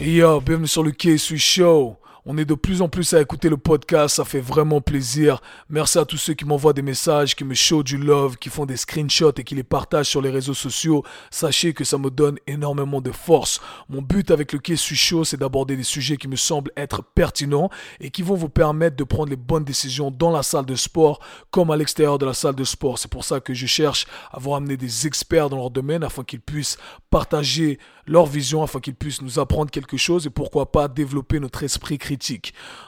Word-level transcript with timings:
Yo, 0.00 0.40
bienvenue 0.40 0.68
sur 0.68 0.82
le 0.82 0.92
K-Sui 0.92 1.38
Show. 1.38 1.96
On 2.24 2.38
est 2.38 2.44
de 2.44 2.54
plus 2.54 2.82
en 2.82 2.88
plus 2.88 3.14
à 3.14 3.20
écouter 3.20 3.48
le 3.48 3.56
podcast, 3.56 4.14
ça 4.14 4.24
fait 4.24 4.38
vraiment 4.38 4.80
plaisir. 4.80 5.42
Merci 5.68 5.98
à 5.98 6.04
tous 6.04 6.18
ceux 6.18 6.34
qui 6.34 6.44
m'envoient 6.44 6.72
des 6.72 6.80
messages, 6.80 7.34
qui 7.34 7.42
me 7.42 7.52
show 7.52 7.82
du 7.82 7.98
love, 7.98 8.36
qui 8.36 8.48
font 8.48 8.64
des 8.64 8.76
screenshots 8.76 9.32
et 9.38 9.42
qui 9.42 9.56
les 9.56 9.64
partagent 9.64 10.06
sur 10.06 10.22
les 10.22 10.30
réseaux 10.30 10.54
sociaux. 10.54 11.02
Sachez 11.32 11.74
que 11.74 11.82
ça 11.82 11.98
me 11.98 12.10
donne 12.10 12.38
énormément 12.46 13.00
de 13.00 13.10
force. 13.10 13.60
Mon 13.88 14.02
but 14.02 14.30
avec 14.30 14.52
le 14.52 14.60
Quai 14.60 14.76
Show, 14.76 15.24
c'est 15.24 15.36
d'aborder 15.36 15.76
des 15.76 15.82
sujets 15.82 16.16
qui 16.16 16.28
me 16.28 16.36
semblent 16.36 16.70
être 16.76 17.02
pertinents 17.02 17.70
et 17.98 18.10
qui 18.10 18.22
vont 18.22 18.36
vous 18.36 18.48
permettre 18.48 18.94
de 18.94 19.02
prendre 19.02 19.30
les 19.30 19.36
bonnes 19.36 19.64
décisions 19.64 20.12
dans 20.12 20.30
la 20.30 20.44
salle 20.44 20.66
de 20.66 20.76
sport 20.76 21.18
comme 21.50 21.72
à 21.72 21.76
l'extérieur 21.76 22.18
de 22.18 22.26
la 22.26 22.34
salle 22.34 22.54
de 22.54 22.62
sport. 22.62 23.00
C'est 23.00 23.10
pour 23.10 23.24
ça 23.24 23.40
que 23.40 23.52
je 23.52 23.66
cherche 23.66 24.06
à 24.30 24.38
vous 24.38 24.50
ramener 24.50 24.76
des 24.76 25.08
experts 25.08 25.50
dans 25.50 25.56
leur 25.56 25.70
domaine 25.70 26.04
afin 26.04 26.22
qu'ils 26.22 26.40
puissent 26.40 26.78
partager 27.10 27.80
leur 28.06 28.26
vision, 28.26 28.62
afin 28.62 28.78
qu'ils 28.78 28.94
puissent 28.94 29.22
nous 29.22 29.40
apprendre 29.40 29.72
quelque 29.72 29.96
chose 29.96 30.26
et 30.26 30.30
pourquoi 30.30 30.70
pas 30.70 30.86
développer 30.86 31.40
notre 31.40 31.64
esprit 31.64 31.98
critique 31.98 32.11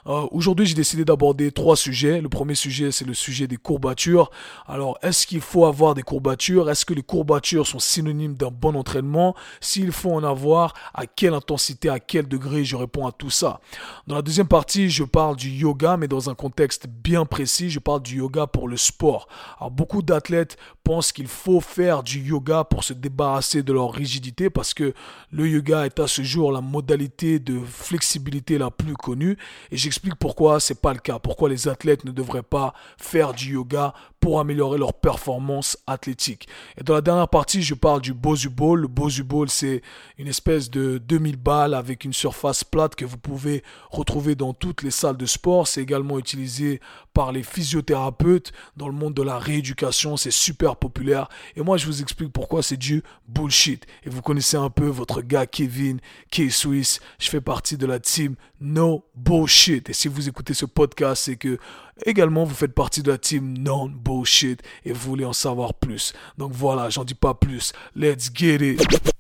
euh, 0.07 0.27
aujourd'hui, 0.31 0.67
j'ai 0.67 0.75
décidé 0.75 1.05
d'aborder 1.05 1.53
trois 1.53 1.77
sujets. 1.77 2.21
Le 2.21 2.29
premier 2.29 2.55
sujet, 2.55 2.91
c'est 2.93 3.05
le 3.05 3.15
sujet 3.15 3.47
des 3.47 3.57
courbatures. 3.57 4.31
Alors, 4.67 4.99
est-ce 5.03 5.27
qu'il 5.27 5.41
faut 5.41 5.65
avoir 5.67 5.95
des 5.95 6.03
courbatures? 6.03 6.71
Est-ce 6.71 6.85
que 6.85 6.95
les 6.95 7.03
courbatures 7.03 7.67
sont 7.67 7.79
synonymes 7.79 8.35
d'un 8.35 8.51
bon 8.51 8.75
entraînement? 8.75 9.35
S'il 9.61 9.93
faut 9.93 10.13
en 10.13 10.25
avoir, 10.25 10.75
à 10.95 11.07
quelle 11.07 11.35
intensité, 11.35 11.89
à 11.89 12.01
quel 12.01 12.29
degré? 12.29 12.65
Je 12.65 12.77
réponds 12.77 13.07
à 13.07 13.13
tout 13.13 13.31
ça. 13.31 13.61
Dans 14.07 14.15
la 14.15 14.23
deuxième 14.23 14.49
partie, 14.49 14.91
je 14.91 15.05
parle 15.05 15.37
du 15.37 15.51
yoga, 15.51 15.97
mais 15.97 16.09
dans 16.09 16.31
un 16.31 16.35
contexte 16.35 16.87
bien 16.87 17.25
précis. 17.25 17.71
Je 17.71 17.79
parle 17.79 18.03
du 18.03 18.19
yoga 18.19 18.47
pour 18.47 18.69
le 18.69 18.77
sport. 18.77 19.29
Beaucoup 19.71 20.03
d'athlètes 20.03 20.57
pensent 20.83 21.13
qu'il 21.13 21.29
faut 21.29 21.61
faire 21.61 22.03
du 22.03 22.21
yoga 22.21 22.65
pour 22.65 22.85
se 22.85 22.93
débarrasser 22.93 23.63
de 23.63 23.73
leur 23.73 23.93
rigidité 23.93 24.51
parce 24.51 24.75
que 24.75 24.93
le 25.31 25.49
yoga 25.49 25.87
est 25.87 25.99
à 25.99 26.07
ce 26.07 26.23
jour 26.23 26.53
la 26.53 26.61
modalité 26.61 27.39
de 27.39 27.59
flexibilité 27.59 28.59
la 28.59 28.71
plus 28.71 28.95
connue 28.95 29.14
et 29.23 29.77
j'explique 29.77 30.15
pourquoi 30.17 30.61
c'est 30.61 30.81
pas 30.81 30.93
le 30.93 30.99
cas, 30.99 31.19
pourquoi 31.19 31.49
les 31.49 31.69
athlètes 31.69 32.05
ne 32.05 32.11
devraient 32.11 32.43
pas 32.43 32.75
faire 32.99 33.33
du 33.33 33.55
yoga 33.55 33.95
pour 34.25 34.41
améliorer 34.41 34.79
leur 34.79 34.95
performance 34.95 35.77
athlétique. 35.87 36.49
Et 36.79 36.83
dans 36.83 36.95
la 36.95 37.03
dernière 37.03 37.29
partie, 37.29 37.63
je 37.63 37.75
parle 37.75 38.01
du 38.01 38.15
Bosu 38.15 38.49
Ball. 38.49 38.81
Le 38.81 38.89
Bosu 38.89 39.23
Ball, 39.23 39.51
c'est 39.51 39.83
une 40.17 40.29
espèce 40.29 40.71
de 40.71 40.97
2000 40.97 41.37
balles 41.37 41.75
avec 41.75 42.05
une 42.05 42.15
surface 42.15 42.65
plate 42.65 42.95
que 42.95 43.05
vous 43.05 43.19
pouvez 43.19 43.63
retrouver 43.91 44.35
dans 44.35 44.55
toutes 44.55 44.83
les 44.83 44.91
salles 44.91 45.19
de 45.19 45.27
sport. 45.27 45.69
C'est 45.69 45.83
également 45.83 46.19
utilisé 46.19 46.81
par 47.13 47.33
les 47.33 47.43
physiothérapeutes 47.43 48.53
dans 48.79 48.89
le 48.89 48.95
monde 48.95 49.13
de 49.13 49.23
la 49.23 49.39
rééducation. 49.39 50.17
C'est 50.17 50.31
super 50.31 50.77
populaire. 50.77 51.29
Et 51.55 51.61
moi, 51.61 51.77
je 51.77 51.85
vous 51.85 52.01
explique 52.01 52.33
pourquoi 52.33 52.63
c'est 52.63 52.79
du 52.79 53.03
bullshit. 53.29 53.85
Et 54.05 54.09
vous 54.09 54.23
connaissez 54.23 54.57
un 54.57 54.71
peu 54.71 54.87
votre 54.87 55.21
gars 55.21 55.45
Kevin, 55.47 56.01
K-Swiss. 56.31 57.01
Je 57.19 57.29
fais 57.29 57.43
partie 57.43 57.77
de 57.77 57.85
la 57.85 58.01
team 58.01 58.37
No 58.59 59.04
Bullshit. 59.15 59.91
Et 59.91 59.93
si 59.93 60.09
vous 60.09 60.29
écoutez 60.29 60.55
ce 60.55 60.67
podcast, 60.67 61.25
c'est 61.25 61.37
que 61.37 61.59
Également, 62.05 62.45
vous 62.45 62.55
faites 62.55 62.75
partie 62.75 63.03
de 63.03 63.11
la 63.11 63.19
team 63.19 63.57
Non 63.59 63.89
Bullshit 63.89 64.61
et 64.85 64.93
vous 64.93 65.01
voulez 65.11 65.25
en 65.25 65.33
savoir 65.33 65.75
plus. 65.75 66.13
Donc 66.39 66.53
voilà, 66.53 66.91
j'en 66.91 67.05
dis 67.05 67.15
pas 67.15 67.35
plus. 67.35 67.73
Let's 67.95 68.31
get 68.35 68.57
it. 68.57 69.13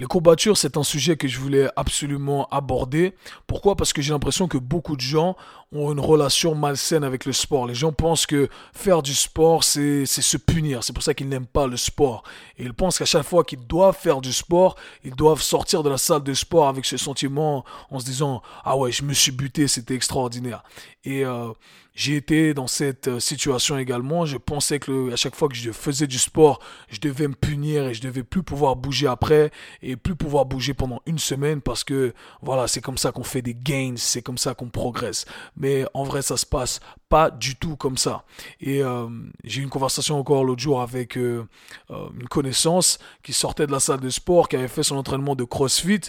Les 0.00 0.06
courbatures, 0.06 0.56
c'est 0.56 0.76
un 0.76 0.82
sujet 0.82 1.16
que 1.16 1.28
je 1.28 1.38
voulais 1.38 1.68
absolument 1.76 2.48
aborder. 2.50 3.14
Pourquoi? 3.46 3.76
Parce 3.76 3.92
que 3.92 4.02
j'ai 4.02 4.12
l'impression 4.12 4.48
que 4.48 4.58
beaucoup 4.58 4.96
de 4.96 5.00
gens 5.00 5.36
ont 5.72 5.92
une 5.92 6.00
relation 6.00 6.54
malsaine 6.54 7.04
avec 7.04 7.24
le 7.24 7.32
sport. 7.32 7.66
Les 7.66 7.74
gens 7.74 7.92
pensent 7.92 8.26
que 8.26 8.48
faire 8.74 9.02
du 9.02 9.14
sport, 9.14 9.64
c'est 9.64 10.04
se 10.04 10.36
punir. 10.36 10.84
C'est 10.84 10.92
pour 10.92 11.02
ça 11.02 11.14
qu'ils 11.14 11.28
n'aiment 11.28 11.46
pas 11.46 11.66
le 11.66 11.76
sport. 11.76 12.24
Et 12.58 12.64
ils 12.64 12.74
pensent 12.74 12.98
qu'à 12.98 13.04
chaque 13.04 13.22
fois 13.22 13.44
qu'ils 13.44 13.66
doivent 13.66 13.96
faire 13.96 14.20
du 14.20 14.32
sport, 14.32 14.76
ils 15.04 15.14
doivent 15.14 15.40
sortir 15.40 15.82
de 15.82 15.90
la 15.90 15.98
salle 15.98 16.22
de 16.22 16.34
sport 16.34 16.68
avec 16.68 16.84
ce 16.84 16.96
sentiment 16.96 17.64
en 17.90 17.98
se 17.98 18.04
disant 18.04 18.42
Ah 18.64 18.76
ouais, 18.76 18.92
je 18.92 19.04
me 19.04 19.14
suis 19.14 19.32
buté, 19.32 19.68
c'était 19.68 19.94
extraordinaire. 19.94 20.62
Et 21.04 21.24
euh, 21.24 21.52
j'ai 21.94 22.16
été 22.16 22.54
dans 22.54 22.66
cette 22.66 23.08
euh, 23.08 23.20
situation 23.20 23.76
également. 23.76 24.24
Je 24.24 24.38
pensais 24.38 24.78
que 24.78 25.12
à 25.12 25.16
chaque 25.16 25.34
fois 25.34 25.48
que 25.48 25.54
je 25.54 25.72
faisais 25.72 26.06
du 26.06 26.18
sport, 26.18 26.60
je 26.88 27.00
devais 27.00 27.28
me 27.28 27.34
punir 27.34 27.86
et 27.86 27.94
je 27.94 28.00
devais 28.00 28.22
plus 28.22 28.42
pouvoir 28.42 28.76
bouger 28.76 29.06
après 29.12 29.50
et 29.82 29.96
plus 29.96 30.16
pouvoir 30.16 30.44
bouger 30.44 30.74
pendant 30.74 31.00
une 31.06 31.18
semaine 31.18 31.60
parce 31.60 31.84
que 31.84 32.12
voilà, 32.40 32.66
c'est 32.66 32.80
comme 32.80 32.98
ça 32.98 33.12
qu'on 33.12 33.24
fait 33.24 33.42
des 33.42 33.54
gains, 33.54 33.94
c'est 33.96 34.22
comme 34.22 34.38
ça 34.38 34.54
qu'on 34.54 34.68
progresse. 34.68 35.24
Mais 35.56 35.84
en 35.94 36.04
vrai, 36.04 36.22
ça 36.22 36.36
se 36.36 36.46
passe 36.46 36.80
pas 37.08 37.30
du 37.30 37.56
tout 37.56 37.76
comme 37.76 37.98
ça. 37.98 38.24
Et 38.60 38.82
euh, 38.82 39.06
j'ai 39.44 39.60
eu 39.60 39.64
une 39.64 39.70
conversation 39.70 40.18
encore 40.18 40.44
l'autre 40.44 40.62
jour 40.62 40.80
avec 40.80 41.16
euh, 41.16 41.44
une 41.90 42.28
connaissance 42.28 42.98
qui 43.22 43.32
sortait 43.32 43.66
de 43.66 43.72
la 43.72 43.80
salle 43.80 44.00
de 44.00 44.10
sport, 44.10 44.48
qui 44.48 44.56
avait 44.56 44.68
fait 44.68 44.82
son 44.82 44.96
entraînement 44.96 45.36
de 45.36 45.44
CrossFit 45.44 46.00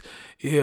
et 0.42 0.60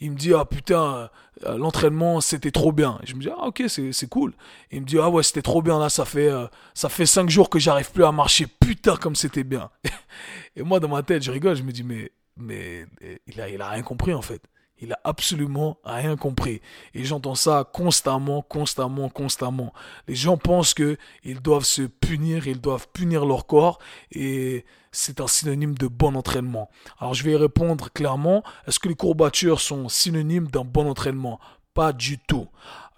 il 0.00 0.10
me 0.10 0.16
dit 0.16 0.34
ah 0.34 0.44
putain 0.44 1.08
l'entraînement 1.46 2.20
c'était 2.20 2.50
trop 2.50 2.72
bien. 2.72 2.98
je 3.04 3.14
me 3.14 3.20
dis 3.20 3.28
ah 3.30 3.46
ok 3.46 3.64
c'est 3.68 4.08
cool. 4.08 4.32
Il 4.70 4.82
me 4.82 4.86
dit 4.86 4.98
ah 4.98 5.08
ouais 5.10 5.22
c'était 5.22 5.42
trop 5.42 5.62
bien 5.62 5.78
là 5.78 5.88
ça 5.88 6.04
fait 6.04 6.30
euh, 6.30 6.46
ça 6.74 6.88
fait 6.88 7.06
cinq 7.06 7.30
jours 7.30 7.50
que 7.50 7.58
j'arrive 7.58 7.90
plus 7.92 8.04
à 8.04 8.12
marcher. 8.12 8.46
Putain 8.46 8.96
comme 8.96 9.14
c'était 9.16 9.44
bien. 9.44 9.70
Et 10.56 10.62
moi 10.62 10.80
dans 10.80 10.88
ma 10.88 11.02
tête 11.02 11.22
je 11.22 11.30
rigole 11.30 11.56
je 11.56 11.62
me 11.62 11.72
dis 11.72 11.84
mais 11.84 12.12
mais 12.36 12.86
il 13.26 13.40
a 13.40 13.48
il 13.48 13.60
a 13.60 13.70
rien 13.70 13.82
compris 13.82 14.14
en 14.14 14.22
fait 14.22 14.42
il 14.80 14.92
a 14.92 15.00
absolument 15.04 15.78
rien 15.84 16.16
compris. 16.16 16.60
Et 16.94 17.04
j'entends 17.04 17.34
ça 17.34 17.68
constamment, 17.72 18.42
constamment, 18.42 19.08
constamment. 19.08 19.72
Les 20.06 20.14
gens 20.14 20.36
pensent 20.36 20.74
que 20.74 20.96
ils 21.24 21.40
doivent 21.40 21.64
se 21.64 21.82
punir, 21.82 22.46
ils 22.46 22.60
doivent 22.60 22.88
punir 22.92 23.24
leur 23.24 23.46
corps 23.46 23.78
et 24.12 24.64
c'est 24.92 25.20
un 25.20 25.26
synonyme 25.26 25.76
de 25.76 25.86
bon 25.86 26.14
entraînement. 26.14 26.70
Alors 26.98 27.14
je 27.14 27.24
vais 27.24 27.36
répondre 27.36 27.90
clairement. 27.92 28.42
Est-ce 28.66 28.78
que 28.78 28.88
les 28.88 28.94
courbatures 28.94 29.60
sont 29.60 29.88
synonymes 29.88 30.48
d'un 30.48 30.64
bon 30.64 30.88
entraînement? 30.88 31.40
Pas 31.74 31.92
du 31.92 32.18
tout. 32.18 32.48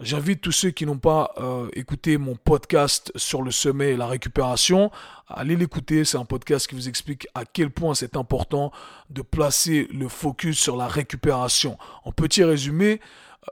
J'invite 0.00 0.40
tous 0.40 0.52
ceux 0.52 0.70
qui 0.70 0.86
n'ont 0.86 0.96
pas 0.96 1.34
euh, 1.36 1.68
écouté 1.74 2.16
mon 2.16 2.34
podcast 2.34 3.12
sur 3.16 3.42
le 3.42 3.50
sommet 3.50 3.90
et 3.90 3.96
la 3.98 4.06
récupération 4.06 4.90
à 5.28 5.40
aller 5.40 5.56
l'écouter. 5.56 6.06
C'est 6.06 6.16
un 6.16 6.24
podcast 6.24 6.66
qui 6.66 6.74
vous 6.74 6.88
explique 6.88 7.28
à 7.34 7.44
quel 7.44 7.70
point 7.70 7.94
c'est 7.94 8.16
important 8.16 8.72
de 9.10 9.20
placer 9.20 9.88
le 9.92 10.08
focus 10.08 10.58
sur 10.58 10.78
la 10.78 10.88
récupération. 10.88 11.76
En 12.04 12.12
petit 12.12 12.42
résumé, 12.42 12.98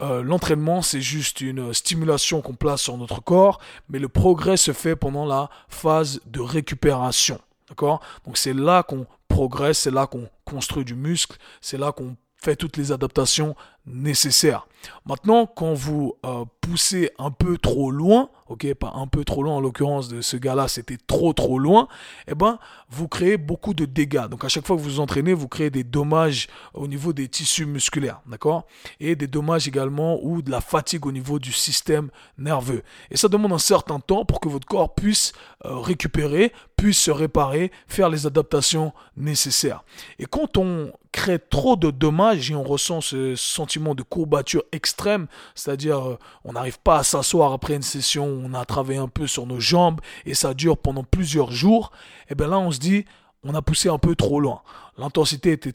euh, 0.01 0.23
l'entraînement, 0.23 0.81
c'est 0.81 1.03
juste 1.03 1.43
une 1.43 1.75
stimulation 1.75 2.41
qu'on 2.41 2.55
place 2.55 2.81
sur 2.81 2.97
notre 2.97 3.23
corps, 3.23 3.61
mais 3.91 3.99
le 3.99 4.09
progrès 4.09 4.57
se 4.57 4.73
fait 4.73 4.97
pendant 4.97 5.27
la 5.27 5.51
phase 5.69 6.19
de 6.25 6.41
récupération. 6.41 7.39
D'accord? 7.69 8.01
Donc 8.25 8.39
c'est 8.39 8.55
là 8.55 8.83
qu'on 8.83 9.07
progresse, 9.29 9.81
c'est 9.81 9.91
là 9.91 10.07
qu'on 10.07 10.27
construit 10.47 10.87
du 10.87 10.95
muscle, 10.95 11.37
c'est 11.61 11.77
là 11.77 11.93
qu'on 11.93 12.17
fait 12.37 12.57
toutes 12.57 12.77
les 12.77 12.93
adaptations 12.93 13.57
nécessaires. 13.88 14.66
Maintenant, 15.06 15.47
quand 15.47 15.75
vous 15.75 16.15
euh, 16.25 16.44
poussez 16.60 17.10
un 17.19 17.31
peu 17.31 17.59
trop 17.59 17.91
loin, 17.91 18.31
ok, 18.49 18.75
pas 18.75 18.93
un 18.94 19.06
peu 19.06 19.25
trop 19.25 19.43
loin 19.43 19.54
en 19.54 19.60
l'occurrence 19.60 20.09
de 20.09 20.21
ce 20.21 20.37
gars-là, 20.37 20.69
c'était 20.69 20.99
trop 21.06 21.32
trop 21.32 21.59
loin, 21.59 21.88
eh 22.26 22.34
ben, 22.34 22.59
vous 22.91 23.09
créez 23.09 23.37
beaucoup 23.37 23.75
de 23.75 23.84
dégâts. 23.84 24.28
Donc 24.28 24.44
à 24.44 24.49
chaque 24.49 24.66
fois 24.66 24.76
que 24.76 24.82
vous 24.82 24.91
vous 24.91 25.00
entraînez, 25.00 25.32
vous 25.32 25.49
créez 25.49 25.71
des 25.71 25.84
dommages 25.84 26.49
au 26.75 26.87
niveau 26.87 27.12
des 27.12 27.28
tissus 27.28 27.66
musculaires, 27.66 28.21
d'accord? 28.26 28.66
Et 29.00 29.16
des 29.16 29.26
dommages 29.26 29.66
également 29.66 30.19
ou 30.22 30.43
de 30.43 30.50
la 30.50 30.60
fatigue 30.60 31.06
au 31.06 31.12
niveau 31.12 31.38
du 31.38 31.53
système 31.53 32.10
nerveux. 32.37 32.82
Et 33.10 33.16
ça 33.16 33.28
demande 33.28 33.53
un 33.53 33.59
certain 33.59 34.00
temps 34.00 34.25
pour 34.25 34.41
que 34.41 34.49
votre 34.49 34.66
corps 34.66 34.94
puisse 34.94 35.32
euh, 35.65 35.76
récupérer, 35.78 36.53
puisse 36.76 37.00
se 37.00 37.10
réparer, 37.10 37.72
faire 37.88 38.09
les 38.09 38.26
adaptations 38.26 38.93
nécessaires. 39.16 39.82
Et 40.19 40.26
quand 40.26 40.56
on 40.56 40.93
crée 41.12 41.38
trop 41.38 41.76
de 41.76 41.91
dommages 41.91 42.50
et 42.50 42.55
on 42.55 42.62
ressent 42.62 43.00
ce 43.00 43.34
sentiment 43.34 43.78
de 43.94 44.03
courbature 44.03 44.62
extrême, 44.72 45.27
c'est-à-dire 45.55 45.99
euh, 45.99 46.19
on 46.44 46.53
n'arrive 46.53 46.78
pas 46.81 46.99
à 46.99 47.03
s'asseoir 47.03 47.53
après 47.53 47.75
une 47.75 47.82
session, 47.82 48.26
on 48.26 48.55
a 48.55 48.64
travaillé 48.64 48.99
un 48.99 49.08
peu 49.08 49.26
sur 49.26 49.47
nos 49.47 49.61
jambes 49.61 50.00
et 50.26 50.35
ça 50.35 50.55
dure 50.55 50.76
pendant 50.76 51.05
plusieurs 51.05 51.53
jours, 51.53 51.93
et 52.29 52.35
bien 52.35 52.49
là 52.49 52.58
on 52.58 52.70
se 52.70 52.79
dit 52.79 53.05
on 53.44 53.55
a 53.55 53.62
poussé 53.62 53.88
un 53.88 53.99
peu 53.99 54.14
trop 54.17 54.41
loin. 54.41 54.62
L'intensité 54.97 55.53
était 55.53 55.75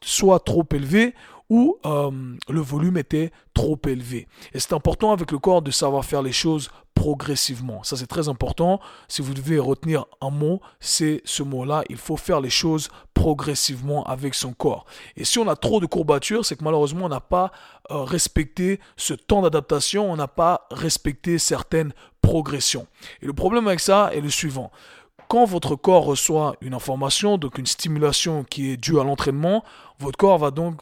soit 0.00 0.40
trop 0.40 0.64
élevée 0.72 1.14
ou 1.48 1.76
euh, 1.84 2.10
le 2.48 2.60
volume 2.60 2.96
était 2.96 3.32
trop 3.52 3.78
élevé. 3.86 4.28
Et 4.54 4.60
c'est 4.60 4.72
important 4.72 5.12
avec 5.12 5.32
le 5.32 5.38
corps 5.38 5.62
de 5.62 5.72
savoir 5.72 6.04
faire 6.04 6.22
les 6.22 6.32
choses 6.32 6.70
progressivement. 7.00 7.82
Ça 7.82 7.96
c'est 7.96 8.06
très 8.06 8.28
important. 8.28 8.78
Si 9.08 9.22
vous 9.22 9.32
devez 9.32 9.58
retenir 9.58 10.04
un 10.20 10.28
mot, 10.28 10.60
c'est 10.80 11.22
ce 11.24 11.42
mot-là. 11.42 11.82
Il 11.88 11.96
faut 11.96 12.18
faire 12.18 12.42
les 12.42 12.50
choses 12.50 12.90
progressivement 13.14 14.04
avec 14.04 14.34
son 14.34 14.52
corps. 14.52 14.84
Et 15.16 15.24
si 15.24 15.38
on 15.38 15.48
a 15.48 15.56
trop 15.56 15.80
de 15.80 15.86
courbatures, 15.86 16.44
c'est 16.44 16.56
que 16.56 16.64
malheureusement 16.64 17.06
on 17.06 17.08
n'a 17.08 17.20
pas 17.20 17.52
euh, 17.90 18.02
respecté 18.02 18.80
ce 18.98 19.14
temps 19.14 19.40
d'adaptation, 19.40 20.12
on 20.12 20.16
n'a 20.16 20.28
pas 20.28 20.66
respecté 20.70 21.38
certaines 21.38 21.94
progressions. 22.20 22.86
Et 23.22 23.26
le 23.26 23.32
problème 23.32 23.66
avec 23.66 23.80
ça 23.80 24.10
est 24.12 24.20
le 24.20 24.30
suivant 24.30 24.70
quand 25.28 25.44
votre 25.44 25.76
corps 25.76 26.04
reçoit 26.04 26.56
une 26.60 26.74
information, 26.74 27.38
donc 27.38 27.56
une 27.56 27.66
stimulation 27.66 28.42
qui 28.42 28.72
est 28.72 28.76
due 28.76 28.98
à 28.98 29.04
l'entraînement, 29.04 29.62
votre 30.00 30.18
corps 30.18 30.38
va 30.38 30.50
donc 30.50 30.80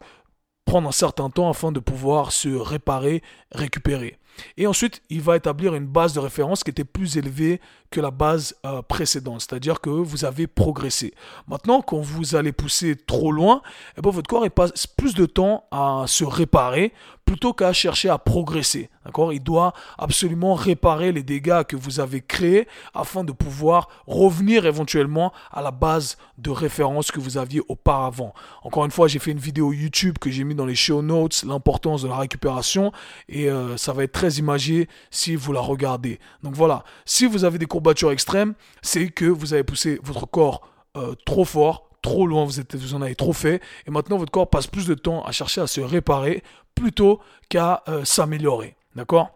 prendre 0.65 0.89
un 0.89 0.93
certain 0.93 1.29
temps 1.29 1.51
afin 1.51 1.71
de 1.71 1.81
pouvoir 1.81 2.33
se 2.33 2.49
réparer, 2.49 3.23
récupérer. 3.53 4.18
Et 4.57 4.67
ensuite, 4.67 5.03
il 5.11 5.21
va 5.21 5.37
établir 5.37 5.75
une 5.75 5.87
base 5.87 6.13
de 6.13 6.21
référence 6.21 6.65
qui 6.65 6.71
était 6.71 6.85
plus 6.85 7.17
élevée 7.17 7.61
que 7.91 8.01
la 8.01 8.11
base 8.11 8.55
euh, 8.67 8.83
précédente, 8.83 9.41
c'est-à-dire 9.41 9.81
que 9.81 9.91
vous 9.91 10.25
avez 10.25 10.47
progressé. 10.47 11.15
Maintenant, 11.47 11.81
quand 11.81 12.01
vous 12.01 12.37
allez 12.37 12.53
pousser 12.53 12.97
trop 12.97 13.33
loin, 13.33 13.63
eh 13.97 14.03
ben, 14.03 14.11
votre 14.11 14.29
corps 14.29 14.49
passe 14.51 14.87
plus 14.87 15.15
de 15.15 15.27
temps 15.27 15.65
à 15.71 16.05
se 16.07 16.25
réparer 16.25 16.93
plutôt 17.29 17.53
qu'à 17.53 17.75
chercher 17.75 18.09
à 18.09 18.17
progresser. 18.17 18.89
D'accord? 19.05 19.35
Il 19.35 19.43
doit 19.43 19.75
absolument 19.99 20.55
réparer 20.55 21.13
les 21.13 21.23
dégâts 21.23 21.63
que 21.63 21.77
vous 21.77 22.01
avez 22.01 22.23
créés 22.23 22.67
afin 22.95 23.23
de 23.23 23.33
pouvoir 23.33 23.89
revenir 24.07 24.65
éventuellement 24.65 25.31
à 25.53 25.61
la 25.61 25.71
base 25.71 26.17
de 26.39 26.49
référence 26.49 27.11
que 27.11 27.21
vous 27.21 27.37
aviez 27.37 27.61
auparavant. 27.69 28.33
Encore 28.63 28.87
une 28.87 28.91
fois, 28.91 29.09
j'ai 29.09 29.19
fait 29.19 29.31
une 29.31 29.39
vidéo 29.39 29.75
YouTube 29.75 30.17
que 30.19 30.31
j'ai 30.31 30.43
mis 30.43 30.55
dans 30.55 30.65
les 30.65 30.75
show 30.75 31.03
notes, 31.03 31.45
l'importance 31.47 32.01
de 32.01 32.09
la 32.09 32.17
récupération 32.17 32.93
et 33.29 33.51
euh, 33.51 33.77
ça 33.77 33.93
va 33.93 34.05
être 34.05 34.13
très 34.13 34.37
imagé 34.37 34.89
si 35.11 35.37
vous 35.37 35.53
la 35.53 35.61
regardez. 35.61 36.21
Donc 36.43 36.55
voilà, 36.55 36.83
si 37.05 37.27
vous 37.27 37.45
avez 37.45 37.59
des 37.59 37.67
courbatures 37.67 38.11
extrêmes, 38.11 38.55
c'est 38.81 39.09
que 39.09 39.27
vous 39.27 39.53
avez 39.53 39.65
poussé 39.65 40.01
votre 40.03 40.25
corps 40.27 40.63
euh, 40.97 41.15
trop 41.27 41.45
fort, 41.45 41.88
trop 42.03 42.27
loin, 42.27 42.45
vous, 42.45 42.95
en 42.95 43.03
avez 43.03 43.15
trop 43.15 43.33
fait, 43.33 43.61
et 43.87 43.91
maintenant 43.91 44.17
votre 44.17 44.33
corps 44.33 44.49
passe 44.49 44.67
plus 44.67 44.87
de 44.87 44.95
temps 44.95 45.25
à 45.25 45.33
chercher 45.33 45.61
à 45.61 45.67
se 45.67 45.81
réparer 45.81 46.43
plutôt 46.75 47.21
qu'à 47.49 47.83
euh, 47.89 48.05
s'améliorer. 48.05 48.77
D'accord? 48.95 49.33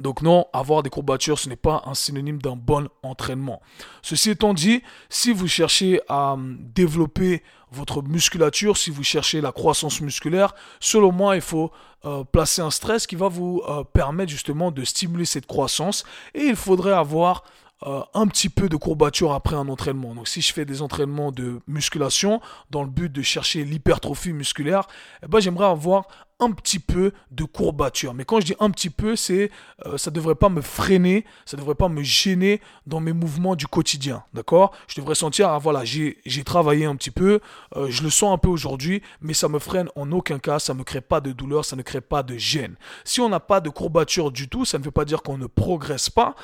Donc 0.00 0.22
non, 0.22 0.46
avoir 0.52 0.82
des 0.82 0.90
courbatures, 0.90 1.38
ce 1.38 1.48
n'est 1.48 1.56
pas 1.56 1.82
un 1.86 1.94
synonyme 1.94 2.40
d'un 2.40 2.56
bon 2.56 2.88
entraînement. 3.02 3.62
Ceci 4.02 4.30
étant 4.30 4.52
dit, 4.52 4.82
si 5.08 5.32
vous 5.32 5.48
cherchez 5.48 6.00
à 6.08 6.32
hum, 6.32 6.58
développer 6.60 7.42
votre 7.70 8.02
musculature, 8.02 8.76
si 8.76 8.90
vous 8.90 9.02
cherchez 9.02 9.40
la 9.40 9.52
croissance 9.52 10.00
musculaire, 10.00 10.54
selon 10.80 11.12
moi, 11.12 11.34
il 11.36 11.42
faut 11.42 11.72
euh, 12.04 12.24
placer 12.24 12.62
un 12.62 12.70
stress 12.70 13.06
qui 13.06 13.16
va 13.16 13.28
vous 13.28 13.62
euh, 13.68 13.84
permettre 13.84 14.30
justement 14.30 14.70
de 14.70 14.84
stimuler 14.84 15.24
cette 15.24 15.46
croissance. 15.46 16.04
Et 16.34 16.44
il 16.44 16.56
faudrait 16.56 16.92
avoir 16.92 17.42
euh, 17.82 18.00
un 18.14 18.26
petit 18.26 18.48
peu 18.48 18.70
de 18.70 18.76
courbature 18.76 19.32
après 19.32 19.54
un 19.54 19.68
entraînement. 19.68 20.14
Donc 20.14 20.28
si 20.28 20.40
je 20.40 20.52
fais 20.52 20.64
des 20.64 20.80
entraînements 20.80 21.30
de 21.30 21.60
musculation 21.66 22.40
dans 22.70 22.82
le 22.82 22.88
but 22.88 23.12
de 23.12 23.20
chercher 23.20 23.64
l'hypertrophie 23.64 24.32
musculaire, 24.32 24.86
eh 25.22 25.26
ben, 25.26 25.40
j'aimerais 25.40 25.66
avoir 25.66 26.08
un 26.38 26.52
petit 26.52 26.78
peu 26.78 27.12
de 27.30 27.44
courbature. 27.44 28.14
Mais 28.14 28.24
quand 28.24 28.40
je 28.40 28.46
dis 28.46 28.54
un 28.60 28.70
petit 28.70 28.88
peu, 28.88 29.14
c'est 29.14 29.50
euh, 29.84 29.98
ça 29.98 30.10
devrait 30.10 30.34
pas 30.34 30.48
me 30.48 30.62
freiner, 30.62 31.26
ça 31.44 31.58
devrait 31.58 31.74
pas 31.74 31.88
me 31.88 32.02
gêner 32.02 32.62
dans 32.86 33.00
mes 33.00 33.12
mouvements 33.12 33.56
du 33.56 33.66
quotidien, 33.66 34.24
d'accord? 34.32 34.72
Je 34.88 34.98
devrais 34.98 35.14
sentir 35.14 35.48
ah 35.48 35.58
voilà, 35.58 35.84
j'ai 35.84 36.44
travaillé 36.44 36.86
un 36.86 36.96
petit 36.96 37.10
peu, 37.10 37.40
euh, 37.76 37.88
je 37.90 38.02
le 38.02 38.10
sens 38.10 38.34
un 38.34 38.38
peu 38.38 38.48
aujourd'hui, 38.48 39.02
mais 39.20 39.34
ça 39.34 39.48
me 39.48 39.58
freine 39.58 39.88
en 39.96 40.10
aucun 40.12 40.38
cas, 40.38 40.58
ça 40.58 40.74
me 40.74 40.82
crée 40.82 41.02
pas 41.02 41.20
de 41.20 41.32
douleur, 41.32 41.64
ça 41.64 41.76
ne 41.76 41.82
crée 41.82 42.00
pas 42.00 42.22
de 42.22 42.36
gêne. 42.36 42.76
Si 43.04 43.20
on 43.20 43.28
n'a 43.28 43.40
pas 43.40 43.60
de 43.60 43.68
courbature 43.68 44.30
du 44.30 44.48
tout, 44.48 44.64
ça 44.64 44.78
ne 44.78 44.84
veut 44.84 44.90
pas 44.90 45.04
dire 45.04 45.22
qu'on 45.22 45.38
ne 45.38 45.46
progresse 45.46 46.08
pas 46.08 46.34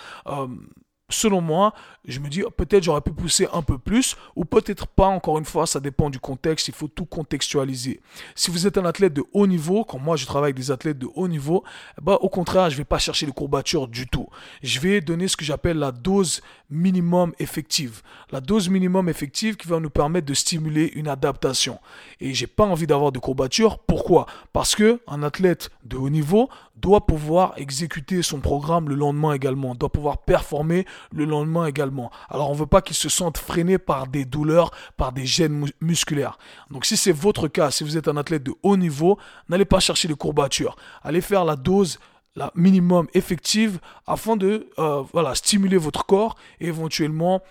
selon 1.13 1.41
moi, 1.41 1.75
je 2.05 2.19
me 2.19 2.29
dis 2.29 2.43
peut-être 2.57 2.83
j'aurais 2.83 3.01
pu 3.01 3.13
pousser 3.13 3.47
un 3.53 3.63
peu 3.63 3.79
plus 3.79 4.17
ou 4.35 4.45
peut-être 4.45 4.87
pas. 4.87 5.07
Encore 5.07 5.39
une 5.39 5.45
fois, 5.45 5.67
ça 5.67 5.81
dépend 5.81 6.11
du 6.11 6.19
contexte. 6.19 6.69
Il 6.69 6.75
faut 6.75 6.89
tout 6.89 7.05
contextualiser. 7.05 8.01
Si 8.35 8.51
vous 8.51 8.67
êtes 8.67 8.79
un 8.79 8.85
athlète 8.85 9.13
de 9.15 9.25
haut 9.33 9.47
niveau, 9.47 9.85
comme 9.85 10.03
moi 10.03 10.17
je 10.17 10.27
travaille 10.27 10.49
avec 10.49 10.57
des 10.57 10.71
athlètes 10.71 10.99
de 10.99 11.09
haut 11.15 11.29
niveau, 11.29 11.63
bah, 12.01 12.19
au 12.21 12.29
contraire, 12.29 12.71
je 12.71 12.77
vais 12.77 12.85
pas 12.85 12.99
chercher 12.99 13.27
les 13.27 13.33
courbatures 13.33 13.87
du 13.89 14.07
tout. 14.07 14.29
Je 14.63 14.81
vais 14.81 15.01
donner 15.01 15.29
ce 15.29 15.37
que 15.37 15.45
j'appelle 15.45 15.79
la 15.79 15.93
dose 15.93 16.41
minimum 16.71 17.33
effective. 17.39 18.03
La 18.31 18.41
dose 18.41 18.69
minimum 18.69 19.09
effective 19.09 19.57
qui 19.57 19.69
va 19.69 19.79
nous 19.79 19.91
permettre 19.91 20.27
de 20.27 20.35
stimuler 20.35 20.91
une 20.95 21.09
adaptation. 21.09 21.79
Et 22.21 22.35
j'ai 22.35 22.47
pas 22.47 22.65
envie 22.65 22.87
d'avoir 22.87 23.13
de 23.13 23.19
courbatures. 23.19 23.79
Pourquoi? 23.79 24.27
Parce 24.53 24.75
que 24.75 25.01
un 25.07 25.23
athlète 25.23 25.71
de 25.85 25.97
haut 25.97 26.11
niveau 26.11 26.49
doit 26.77 27.07
pouvoir 27.07 27.55
exécuter 27.57 28.23
son 28.23 28.41
programme 28.41 28.89
le 28.89 28.95
lendemain 28.95 29.35
également, 29.35 29.75
doit 29.75 29.91
pouvoir 29.91 30.19
performer 30.19 30.87
le 31.13 31.25
lendemain 31.25 31.67
également. 31.67 32.11
Alors 32.29 32.51
on 32.51 32.55
ne 32.55 32.59
veut 32.59 32.67
pas 32.67 32.83
qu'il 32.83 32.97
se 32.97 33.09
sente 33.09 33.39
freiné 33.39 33.79
par 33.79 34.07
des 34.07 34.25
douleurs, 34.25 34.71
par 34.97 35.13
des 35.13 35.27
gènes 35.27 35.67
musculaires. 35.81 36.39
Donc 36.71 36.85
si 36.85 36.97
c'est 36.97 37.13
votre 37.13 37.49
cas, 37.49 37.71
si 37.71 37.85
vous 37.85 37.97
êtes 37.97 38.09
un 38.09 38.17
athlète 38.17 38.43
de 38.43 38.55
haut 38.63 38.77
niveau, 38.77 39.19
n'allez 39.49 39.65
pas 39.65 39.81
chercher 39.81 40.09
les 40.09 40.15
courbatures. 40.15 40.77
Allez 41.03 41.21
faire 41.21 41.45
la 41.45 41.57
dose 41.57 41.99
la 42.35 42.51
minimum 42.55 43.09
effective 43.15 43.79
afin 44.07 44.37
de 44.37 44.71
euh, 44.79 45.35
stimuler 45.35 45.77
votre 45.77 46.07
corps 46.07 46.37
et 46.61 46.69
éventuellement 46.69 47.43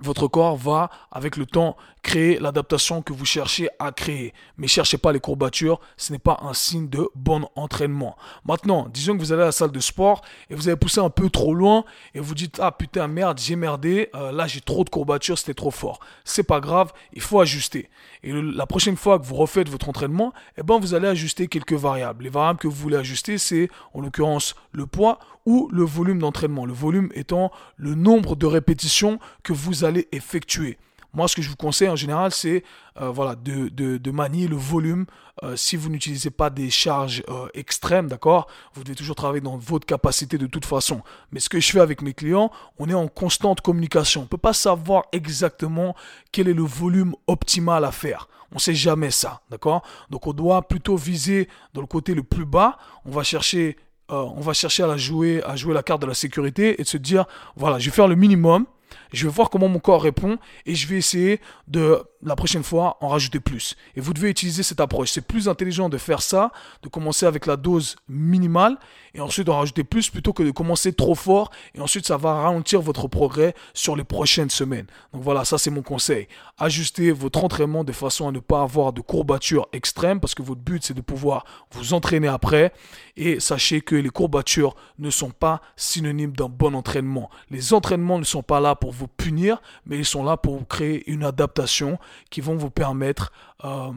votre 0.00 0.26
corps 0.26 0.56
va, 0.56 0.90
avec 1.10 1.36
le 1.36 1.46
temps, 1.46 1.76
créer 2.02 2.38
l'adaptation 2.38 3.00
que 3.00 3.12
vous 3.12 3.24
cherchez 3.24 3.68
à 3.78 3.92
créer. 3.92 4.34
Mais 4.56 4.66
cherchez 4.66 4.98
pas 4.98 5.12
les 5.12 5.20
courbatures, 5.20 5.80
ce 5.96 6.12
n'est 6.12 6.18
pas 6.18 6.38
un 6.42 6.52
signe 6.52 6.88
de 6.88 7.08
bon 7.14 7.48
entraînement. 7.54 8.16
Maintenant, 8.44 8.88
disons 8.92 9.14
que 9.14 9.20
vous 9.20 9.32
allez 9.32 9.42
à 9.42 9.46
la 9.46 9.52
salle 9.52 9.70
de 9.70 9.80
sport 9.80 10.22
et 10.50 10.54
vous 10.54 10.68
avez 10.68 10.76
poussé 10.76 11.00
un 11.00 11.10
peu 11.10 11.30
trop 11.30 11.54
loin 11.54 11.84
et 12.14 12.20
vous 12.20 12.34
dites 12.34 12.58
ah 12.60 12.72
putain 12.72 13.06
merde 13.06 13.38
j'ai 13.38 13.56
merdé, 13.56 14.10
euh, 14.14 14.32
là 14.32 14.46
j'ai 14.46 14.60
trop 14.60 14.84
de 14.84 14.90
courbatures, 14.90 15.38
c'était 15.38 15.54
trop 15.54 15.70
fort. 15.70 16.00
C'est 16.24 16.42
pas 16.42 16.60
grave, 16.60 16.92
il 17.12 17.22
faut 17.22 17.40
ajuster. 17.40 17.88
Et 18.22 18.32
la 18.32 18.66
prochaine 18.66 18.96
fois 18.96 19.18
que 19.18 19.24
vous 19.24 19.36
refaites 19.36 19.68
votre 19.68 19.88
entraînement, 19.88 20.32
eh 20.58 20.62
ben 20.62 20.78
vous 20.78 20.94
allez 20.94 21.08
ajuster 21.08 21.46
quelques 21.46 21.72
variables. 21.72 22.24
Les 22.24 22.30
variables 22.30 22.58
que 22.58 22.68
vous 22.68 22.74
voulez 22.74 22.96
ajuster, 22.96 23.38
c'est 23.38 23.68
en 23.94 24.00
l'occurrence 24.00 24.54
le 24.72 24.86
poids 24.86 25.18
ou 25.46 25.68
le 25.72 25.84
volume 25.84 26.18
d'entraînement. 26.18 26.66
Le 26.66 26.72
volume 26.72 27.10
étant 27.14 27.50
le 27.76 27.94
nombre 27.94 28.36
de 28.36 28.46
répétitions 28.46 29.18
que 29.42 29.52
vous 29.52 29.84
allez 29.84 30.08
effectuer. 30.12 30.78
Moi, 31.14 31.28
ce 31.28 31.36
que 31.36 31.42
je 31.42 31.50
vous 31.50 31.56
conseille 31.56 31.88
en 31.88 31.96
général, 31.96 32.32
c'est 32.32 32.64
euh, 33.00 33.10
voilà, 33.10 33.34
de, 33.34 33.68
de, 33.68 34.10
manier 34.10 34.48
le 34.48 34.56
volume. 34.56 35.04
Euh, 35.42 35.56
si 35.56 35.76
vous 35.76 35.90
n'utilisez 35.90 36.30
pas 36.30 36.48
des 36.48 36.70
charges 36.70 37.22
euh, 37.28 37.48
extrêmes, 37.52 38.08
d'accord 38.08 38.46
Vous 38.74 38.82
devez 38.82 38.94
toujours 38.94 39.16
travailler 39.16 39.42
dans 39.42 39.58
votre 39.58 39.86
capacité 39.86 40.38
de 40.38 40.46
toute 40.46 40.64
façon. 40.64 41.02
Mais 41.30 41.40
ce 41.40 41.50
que 41.50 41.60
je 41.60 41.70
fais 41.70 41.80
avec 41.80 42.00
mes 42.00 42.14
clients, 42.14 42.50
on 42.78 42.88
est 42.88 42.94
en 42.94 43.08
constante 43.08 43.60
communication. 43.60 44.22
On 44.22 44.24
ne 44.24 44.28
peut 44.28 44.38
pas 44.38 44.54
savoir 44.54 45.04
exactement 45.12 45.94
quel 46.32 46.48
est 46.48 46.54
le 46.54 46.62
volume 46.62 47.14
optimal 47.26 47.84
à 47.84 47.92
faire. 47.92 48.28
On 48.50 48.56
ne 48.56 48.60
sait 48.60 48.74
jamais 48.74 49.10
ça, 49.10 49.42
d'accord? 49.50 49.82
Donc 50.10 50.26
on 50.26 50.32
doit 50.32 50.62
plutôt 50.68 50.96
viser 50.96 51.48
dans 51.74 51.80
le 51.80 51.86
côté 51.86 52.14
le 52.14 52.22
plus 52.22 52.46
bas. 52.46 52.78
On 53.04 53.10
va 53.10 53.22
chercher 53.22 53.76
on 54.08 54.40
va 54.40 54.52
chercher 54.52 54.82
à 54.82 54.94
jouer, 54.98 55.42
à 55.44 55.56
jouer 55.56 55.72
la 55.72 55.82
carte 55.82 56.02
de 56.02 56.06
la 56.06 56.12
sécurité 56.12 56.78
et 56.78 56.84
de 56.84 56.88
se 56.88 56.98
dire, 56.98 57.24
voilà, 57.56 57.78
je 57.78 57.86
vais 57.86 57.94
faire 57.94 58.08
le 58.08 58.14
minimum, 58.14 58.66
je 59.12 59.26
vais 59.26 59.32
voir 59.32 59.50
comment 59.50 59.68
mon 59.68 59.78
corps 59.78 60.02
répond 60.02 60.38
et 60.66 60.74
je 60.74 60.86
vais 60.86 60.96
essayer 60.96 61.40
de 61.68 62.02
la 62.22 62.36
prochaine 62.36 62.62
fois 62.62 62.96
en 63.00 63.08
rajouter 63.08 63.40
plus. 63.40 63.76
Et 63.96 64.00
vous 64.00 64.12
devez 64.14 64.30
utiliser 64.30 64.62
cette 64.62 64.80
approche. 64.80 65.10
C'est 65.10 65.26
plus 65.26 65.48
intelligent 65.48 65.88
de 65.88 65.98
faire 65.98 66.22
ça, 66.22 66.52
de 66.82 66.88
commencer 66.88 67.26
avec 67.26 67.46
la 67.46 67.56
dose 67.56 67.96
minimale 68.08 68.78
et 69.14 69.20
ensuite 69.20 69.48
en 69.48 69.58
rajouter 69.58 69.84
plus 69.84 70.10
plutôt 70.10 70.32
que 70.32 70.42
de 70.42 70.50
commencer 70.50 70.92
trop 70.92 71.14
fort 71.14 71.50
et 71.74 71.80
ensuite 71.80 72.06
ça 72.06 72.16
va 72.16 72.34
ralentir 72.34 72.80
votre 72.80 73.08
progrès 73.08 73.54
sur 73.74 73.96
les 73.96 74.04
prochaines 74.04 74.50
semaines. 74.50 74.86
Donc 75.12 75.22
voilà, 75.22 75.44
ça 75.44 75.58
c'est 75.58 75.70
mon 75.70 75.82
conseil. 75.82 76.28
Ajustez 76.58 77.10
votre 77.12 77.42
entraînement 77.44 77.84
de 77.84 77.92
façon 77.92 78.28
à 78.28 78.32
ne 78.32 78.38
pas 78.38 78.62
avoir 78.62 78.92
de 78.92 79.00
courbatures 79.00 79.68
extrêmes 79.72 80.20
parce 80.20 80.34
que 80.34 80.42
votre 80.42 80.60
but 80.60 80.84
c'est 80.84 80.94
de 80.94 81.00
pouvoir 81.00 81.44
vous 81.72 81.92
entraîner 81.94 82.28
après 82.28 82.72
et 83.16 83.40
sachez 83.40 83.80
que 83.80 83.96
les 83.96 84.10
courbatures 84.10 84.74
ne 84.98 85.10
sont 85.10 85.30
pas 85.30 85.60
synonymes 85.76 86.34
d'un 86.36 86.48
bon 86.48 86.74
entraînement. 86.74 87.30
Les 87.50 87.74
entraînements 87.74 88.18
ne 88.18 88.24
sont 88.24 88.42
pas 88.42 88.60
là 88.60 88.74
vous 88.90 89.08
punir, 89.08 89.60
mais 89.86 89.98
ils 89.98 90.04
sont 90.04 90.24
là 90.24 90.36
pour 90.36 90.66
créer 90.66 91.08
une 91.10 91.24
adaptation 91.24 91.98
qui 92.30 92.40
vont 92.40 92.56
vous 92.56 92.70
permettre 92.70 93.32
euh, 93.64 93.90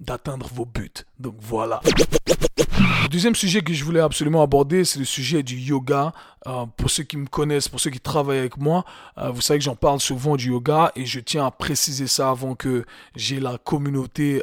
d'atteindre 0.00 0.48
vos 0.52 0.64
buts. 0.64 0.90
Donc 1.18 1.36
voilà. 1.40 1.80
Deuxième 3.10 3.34
sujet 3.34 3.60
que 3.60 3.72
je 3.72 3.84
voulais 3.84 4.00
absolument 4.00 4.42
aborder, 4.42 4.84
c'est 4.84 4.98
le 4.98 5.04
sujet 5.04 5.42
du 5.42 5.56
yoga. 5.56 6.12
Euh, 6.46 6.66
pour 6.76 6.90
ceux 6.90 7.04
qui 7.04 7.16
me 7.16 7.26
connaissent, 7.26 7.68
pour 7.68 7.78
ceux 7.78 7.90
qui 7.90 8.00
travaillent 8.00 8.38
avec 8.38 8.56
moi, 8.56 8.84
euh, 9.18 9.30
vous 9.30 9.40
savez 9.40 9.58
que 9.58 9.64
j'en 9.64 9.76
parle 9.76 10.00
souvent 10.00 10.36
du 10.36 10.48
yoga 10.50 10.90
et 10.96 11.06
je 11.06 11.20
tiens 11.20 11.46
à 11.46 11.50
préciser 11.50 12.06
ça 12.06 12.30
avant 12.30 12.54
que 12.54 12.84
j'ai 13.14 13.38
la 13.38 13.58
communauté 13.58 14.42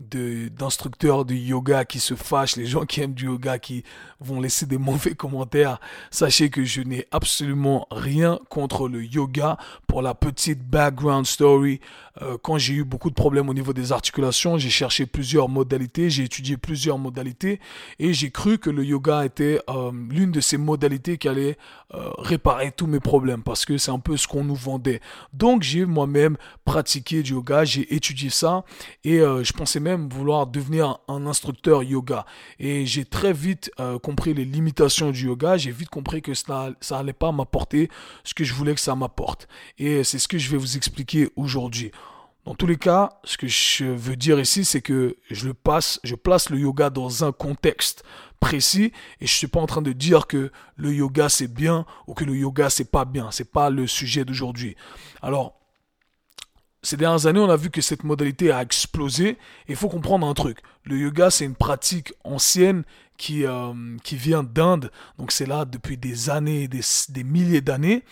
d'instructeurs 0.00 1.24
de, 1.24 1.34
yoga 1.34 1.84
qui 1.84 2.00
se 2.00 2.14
fâchent, 2.14 2.56
les 2.56 2.66
gens 2.66 2.84
qui 2.84 3.00
aiment 3.00 3.14
du 3.14 3.26
yoga 3.26 3.58
qui 3.58 3.82
vont 4.20 4.40
laisser 4.40 4.66
des 4.66 4.78
mauvais 4.86 5.14
commentaires. 5.14 5.80
Sachez 6.10 6.50
que 6.50 6.64
je 6.64 6.82
n'ai 6.82 7.06
absolument 7.10 7.86
rien 7.90 8.38
contre 8.48 8.88
le 8.88 9.04
yoga. 9.04 9.56
Pour 9.86 10.02
la 10.02 10.14
petite 10.14 10.62
background 10.62 11.26
story, 11.26 11.80
euh, 12.22 12.38
quand 12.42 12.58
j'ai 12.58 12.74
eu 12.74 12.84
beaucoup 12.84 13.10
de 13.10 13.14
problèmes 13.14 13.48
au 13.48 13.54
niveau 13.54 13.72
des 13.72 13.92
articulations, 13.92 14.56
j'ai 14.56 14.70
cherché 14.70 15.06
plusieurs 15.06 15.48
modalités, 15.48 16.08
j'ai 16.08 16.24
étudié 16.24 16.56
plusieurs 16.56 16.98
modalités 16.98 17.60
et 17.98 18.12
j'ai 18.12 18.30
cru 18.30 18.58
que 18.58 18.70
le 18.70 18.84
yoga 18.84 19.24
était 19.24 19.60
euh, 19.68 19.92
l'une 20.10 20.32
de 20.32 20.40
ces 20.40 20.56
modalités 20.56 21.18
qui 21.18 21.28
allait 21.28 21.58
euh, 21.94 22.10
réparer 22.18 22.72
tous 22.72 22.86
mes 22.86 23.00
problèmes 23.00 23.42
parce 23.42 23.64
que 23.64 23.76
c'est 23.76 23.90
un 23.90 23.98
peu 23.98 24.16
ce 24.16 24.26
qu'on 24.26 24.44
nous 24.44 24.54
vendait. 24.54 25.00
Donc 25.34 25.62
j'ai 25.62 25.84
moi-même 25.84 26.36
pratiqué 26.64 27.22
du 27.22 27.32
yoga, 27.32 27.64
j'ai 27.64 27.94
étudié 27.94 28.30
ça 28.30 28.64
et 29.04 29.18
je 29.18 29.52
pensais 29.52 29.80
même 29.86 30.08
vouloir 30.08 30.46
devenir 30.46 30.98
un 31.06 31.26
instructeur 31.26 31.82
yoga. 31.82 32.26
Et 32.58 32.86
j'ai 32.86 33.04
très 33.04 33.32
vite 33.32 33.70
euh, 33.78 33.98
compris 33.98 34.34
les 34.34 34.44
limitations 34.44 35.10
du 35.10 35.26
yoga. 35.26 35.56
J'ai 35.56 35.70
vite 35.70 35.90
compris 35.90 36.22
que 36.22 36.34
ça, 36.34 36.70
ça 36.80 36.98
allait 36.98 37.12
pas 37.12 37.30
m'apporter 37.30 37.88
ce 38.24 38.34
que 38.34 38.44
je 38.44 38.52
voulais 38.52 38.74
que 38.74 38.80
ça 38.80 38.96
m'apporte. 38.96 39.46
Et 39.78 40.02
c'est 40.02 40.18
ce 40.18 40.28
que 40.28 40.38
je 40.38 40.50
vais 40.50 40.56
vous 40.56 40.76
expliquer 40.76 41.30
aujourd'hui. 41.36 41.92
Dans 42.44 42.54
tous 42.54 42.66
les 42.66 42.76
cas, 42.76 43.10
ce 43.24 43.36
que 43.36 43.48
je 43.48 43.84
veux 43.84 44.16
dire 44.16 44.38
ici, 44.38 44.64
c'est 44.64 44.80
que 44.80 45.16
je 45.30 45.46
le 45.46 45.54
passe, 45.54 45.98
je 46.04 46.14
place 46.14 46.50
le 46.50 46.58
yoga 46.58 46.90
dans 46.90 47.24
un 47.24 47.32
contexte. 47.32 48.04
précis 48.38 48.92
et 49.20 49.26
je 49.26 49.32
suis 49.32 49.46
pas 49.46 49.60
en 49.60 49.66
train 49.66 49.82
de 49.82 49.92
dire 49.92 50.26
que 50.26 50.52
le 50.76 50.92
yoga 50.92 51.28
c'est 51.28 51.52
bien 51.52 51.86
ou 52.06 52.12
que 52.12 52.24
le 52.24 52.36
yoga 52.36 52.68
c'est 52.70 52.90
pas 52.90 53.04
bien. 53.04 53.30
C'est 53.30 53.50
pas 53.50 53.70
le 53.70 53.86
sujet 53.86 54.24
d'aujourd'hui. 54.24 54.76
Alors, 55.22 55.54
ces 56.86 56.96
dernières 56.96 57.26
années, 57.26 57.40
on 57.40 57.50
a 57.50 57.56
vu 57.56 57.70
que 57.70 57.80
cette 57.80 58.04
modalité 58.04 58.52
a 58.52 58.62
explosé. 58.62 59.38
Il 59.68 59.74
faut 59.74 59.88
comprendre 59.88 60.24
un 60.24 60.34
truc. 60.34 60.58
Le 60.84 60.96
yoga, 60.96 61.30
c'est 61.30 61.44
une 61.44 61.56
pratique 61.56 62.14
ancienne 62.22 62.84
qui, 63.16 63.44
euh, 63.44 63.72
qui 64.04 64.14
vient 64.14 64.44
d'Inde. 64.44 64.92
Donc 65.18 65.32
c'est 65.32 65.46
là 65.46 65.64
depuis 65.64 65.96
des 65.96 66.30
années, 66.30 66.68
des, 66.68 66.82
des 67.08 67.24
milliers 67.24 67.60
d'années. 67.60 68.04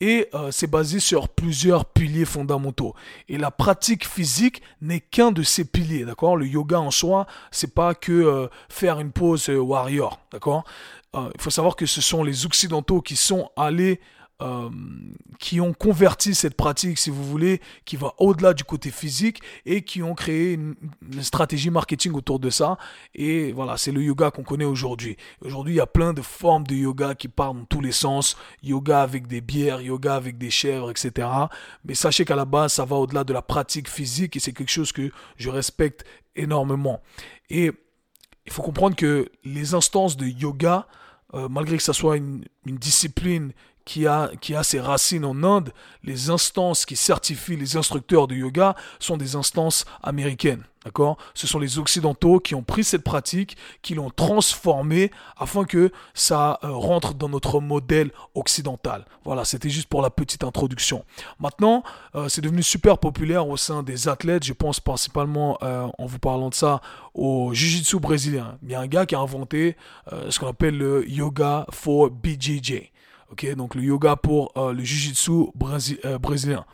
Et 0.00 0.28
euh, 0.32 0.52
c'est 0.52 0.68
basé 0.68 1.00
sur 1.00 1.28
plusieurs 1.28 1.86
piliers 1.86 2.24
fondamentaux. 2.24 2.94
Et 3.28 3.36
la 3.36 3.50
pratique 3.50 4.06
physique 4.06 4.62
n'est 4.80 5.00
qu'un 5.00 5.32
de 5.32 5.42
ces 5.42 5.64
piliers, 5.64 6.04
d'accord? 6.04 6.36
Le 6.36 6.46
yoga 6.46 6.78
en 6.78 6.92
soi, 6.92 7.26
c'est 7.50 7.74
pas 7.74 7.94
que 7.94 8.12
euh, 8.12 8.46
faire 8.68 9.00
une 9.00 9.10
pose 9.10 9.48
warrior, 9.48 10.20
d'accord? 10.32 10.62
Il 11.14 11.40
faut 11.40 11.50
savoir 11.50 11.74
que 11.74 11.86
ce 11.86 12.00
sont 12.00 12.22
les 12.22 12.46
occidentaux 12.46 13.00
qui 13.00 13.16
sont 13.16 13.50
allés 13.56 13.98
euh, 14.42 14.70
qui 15.38 15.60
ont 15.60 15.72
converti 15.72 16.34
cette 16.34 16.54
pratique, 16.54 16.98
si 16.98 17.10
vous 17.10 17.24
voulez, 17.24 17.60
qui 17.84 17.96
va 17.96 18.14
au-delà 18.18 18.52
du 18.52 18.64
côté 18.64 18.90
physique 18.90 19.40
et 19.64 19.82
qui 19.82 20.02
ont 20.02 20.14
créé 20.14 20.52
une, 20.52 20.74
stratégie 21.22 21.70
marketing 21.70 22.12
autour 22.12 22.38
de 22.38 22.50
ça. 22.50 22.76
Et 23.14 23.52
voilà, 23.52 23.76
c'est 23.76 23.92
le 23.92 24.02
yoga 24.02 24.30
qu'on 24.30 24.42
connaît 24.42 24.64
aujourd'hui. 24.64 25.16
Aujourd'hui, 25.42 25.74
il 25.74 25.76
y 25.76 25.80
a 25.80 25.86
plein 25.86 26.12
de 26.12 26.22
formes 26.22 26.66
de 26.66 26.74
yoga 26.74 27.14
qui 27.14 27.28
partent 27.28 27.56
dans 27.56 27.64
tous 27.64 27.80
les 27.80 27.92
sens. 27.92 28.36
Yoga 28.62 29.02
avec 29.02 29.26
des 29.26 29.40
bières, 29.40 29.80
yoga 29.80 30.14
avec 30.14 30.36
des 30.36 30.50
chèvres, 30.50 30.90
etc. 30.90 31.28
Mais 31.84 31.94
sachez 31.94 32.24
qu'à 32.24 32.36
la 32.36 32.44
base, 32.44 32.74
ça 32.74 32.84
va 32.84 32.96
au-delà 32.96 33.24
de 33.24 33.32
la 33.32 33.42
pratique 33.42 33.88
physique 33.88 34.36
et 34.36 34.40
c'est 34.40 34.52
quelque 34.52 34.70
chose 34.70 34.92
que 34.92 35.10
je 35.36 35.48
respecte 35.48 36.04
énormément. 36.36 37.00
Et 37.48 37.72
il 38.46 38.52
faut 38.52 38.62
comprendre 38.62 38.96
que 38.96 39.30
les 39.44 39.74
instances 39.74 40.16
de 40.16 40.26
yoga, 40.26 40.86
euh, 41.34 41.48
malgré 41.48 41.76
que 41.76 41.82
ça 41.82 41.92
soit 41.92 42.16
une, 42.16 42.44
une 42.66 42.76
discipline 42.76 43.52
qui 43.84 44.06
a, 44.06 44.30
qui 44.40 44.54
a 44.54 44.62
ses 44.62 44.80
racines 44.80 45.24
en 45.24 45.42
Inde, 45.42 45.72
les 46.04 46.30
instances 46.30 46.86
qui 46.86 46.96
certifient 46.96 47.56
les 47.56 47.76
instructeurs 47.76 48.26
de 48.26 48.34
yoga 48.34 48.74
sont 48.98 49.16
des 49.16 49.36
instances 49.36 49.84
américaines. 50.02 50.64
D'accord? 50.84 51.18
Ce 51.34 51.46
sont 51.46 51.58
les 51.58 51.78
Occidentaux 51.78 52.40
qui 52.40 52.54
ont 52.54 52.62
pris 52.62 52.84
cette 52.84 53.04
pratique, 53.04 53.58
qui 53.82 53.94
l'ont 53.94 54.08
transformée 54.08 55.10
afin 55.36 55.64
que 55.64 55.92
ça 56.14 56.58
euh, 56.64 56.70
rentre 56.70 57.12
dans 57.12 57.28
notre 57.28 57.60
modèle 57.60 58.10
occidental. 58.34 59.04
Voilà, 59.24 59.44
c'était 59.44 59.68
juste 59.68 59.88
pour 59.88 60.00
la 60.00 60.08
petite 60.08 60.42
introduction. 60.42 61.04
Maintenant, 61.38 61.82
euh, 62.14 62.30
c'est 62.30 62.40
devenu 62.40 62.62
super 62.62 62.96
populaire 62.96 63.46
au 63.46 63.58
sein 63.58 63.82
des 63.82 64.08
athlètes. 64.08 64.44
Je 64.44 64.54
pense 64.54 64.80
principalement, 64.80 65.58
euh, 65.62 65.86
en 65.98 66.06
vous 66.06 66.18
parlant 66.18 66.48
de 66.48 66.54
ça, 66.54 66.80
au 67.12 67.52
Jiu-Jitsu 67.52 68.00
brésilien. 68.00 68.56
Il 68.62 68.70
y 68.70 68.74
a 68.74 68.80
un 68.80 68.86
gars 68.86 69.04
qui 69.04 69.14
a 69.14 69.20
inventé 69.20 69.76
ce 70.30 70.38
qu'on 70.38 70.48
appelle 70.48 70.78
le 70.78 71.08
yoga 71.08 71.66
for 71.70 72.10
BJJ. 72.10 72.90
Ok, 73.32 73.46
donc 73.54 73.76
le 73.76 73.82
yoga 73.82 74.16
pour 74.16 74.50
euh, 74.56 74.72
le 74.72 74.82
jiu-jitsu 74.82 75.30
euh, 76.04 76.18
brésilien. 76.18 76.64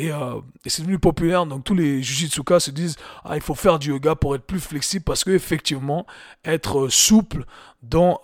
Euh, 0.00 0.40
et, 0.64 0.68
c'est 0.68 0.82
devenu 0.82 0.98
populaire, 0.98 1.46
donc 1.46 1.62
tous 1.62 1.74
les 1.74 2.02
jiu-jitsukas 2.02 2.58
se 2.58 2.72
disent 2.72 2.96
ah, 3.24 3.36
il 3.36 3.42
faut 3.42 3.54
faire 3.54 3.78
du 3.78 3.90
yoga 3.90 4.16
pour 4.16 4.34
être 4.34 4.44
plus 4.44 4.58
flexible 4.58 5.04
parce 5.04 5.22
que 5.22 5.30
effectivement, 5.30 6.06
être 6.44 6.88
souple 6.88 7.44
dans 7.82 8.20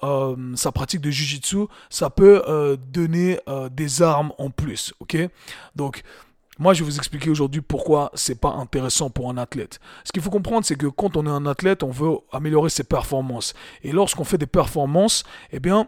sa 0.54 0.72
pratique 0.72 1.00
de 1.00 1.10
jiu-jitsu, 1.10 1.66
ça 1.88 2.10
peut 2.10 2.76
donner 2.92 3.38
des 3.70 4.02
armes 4.02 4.32
en 4.38 4.50
plus. 4.50 4.92
Ok, 5.00 5.16
donc 5.76 6.02
moi, 6.58 6.72
je 6.72 6.82
vais 6.82 6.90
vous 6.90 6.96
expliquer 6.96 7.30
aujourd'hui 7.30 7.60
pourquoi 7.60 8.10
c'est 8.14 8.40
pas 8.40 8.50
intéressant 8.50 9.10
pour 9.10 9.28
un 9.30 9.36
athlète. 9.36 9.78
Ce 10.04 10.12
qu'il 10.12 10.22
faut 10.22 10.30
comprendre, 10.30 10.64
c'est 10.64 10.76
que 10.76 10.86
quand 10.86 11.16
on 11.16 11.26
est 11.26 11.30
un 11.30 11.44
athlète, 11.44 11.82
on 11.82 11.90
veut 11.90 12.16
améliorer 12.32 12.70
ses 12.70 12.84
performances. 12.84 13.52
Et 13.82 13.92
lorsqu'on 13.92 14.24
fait 14.24 14.38
des 14.38 14.46
performances, 14.46 15.24
eh 15.52 15.60
bien, 15.60 15.86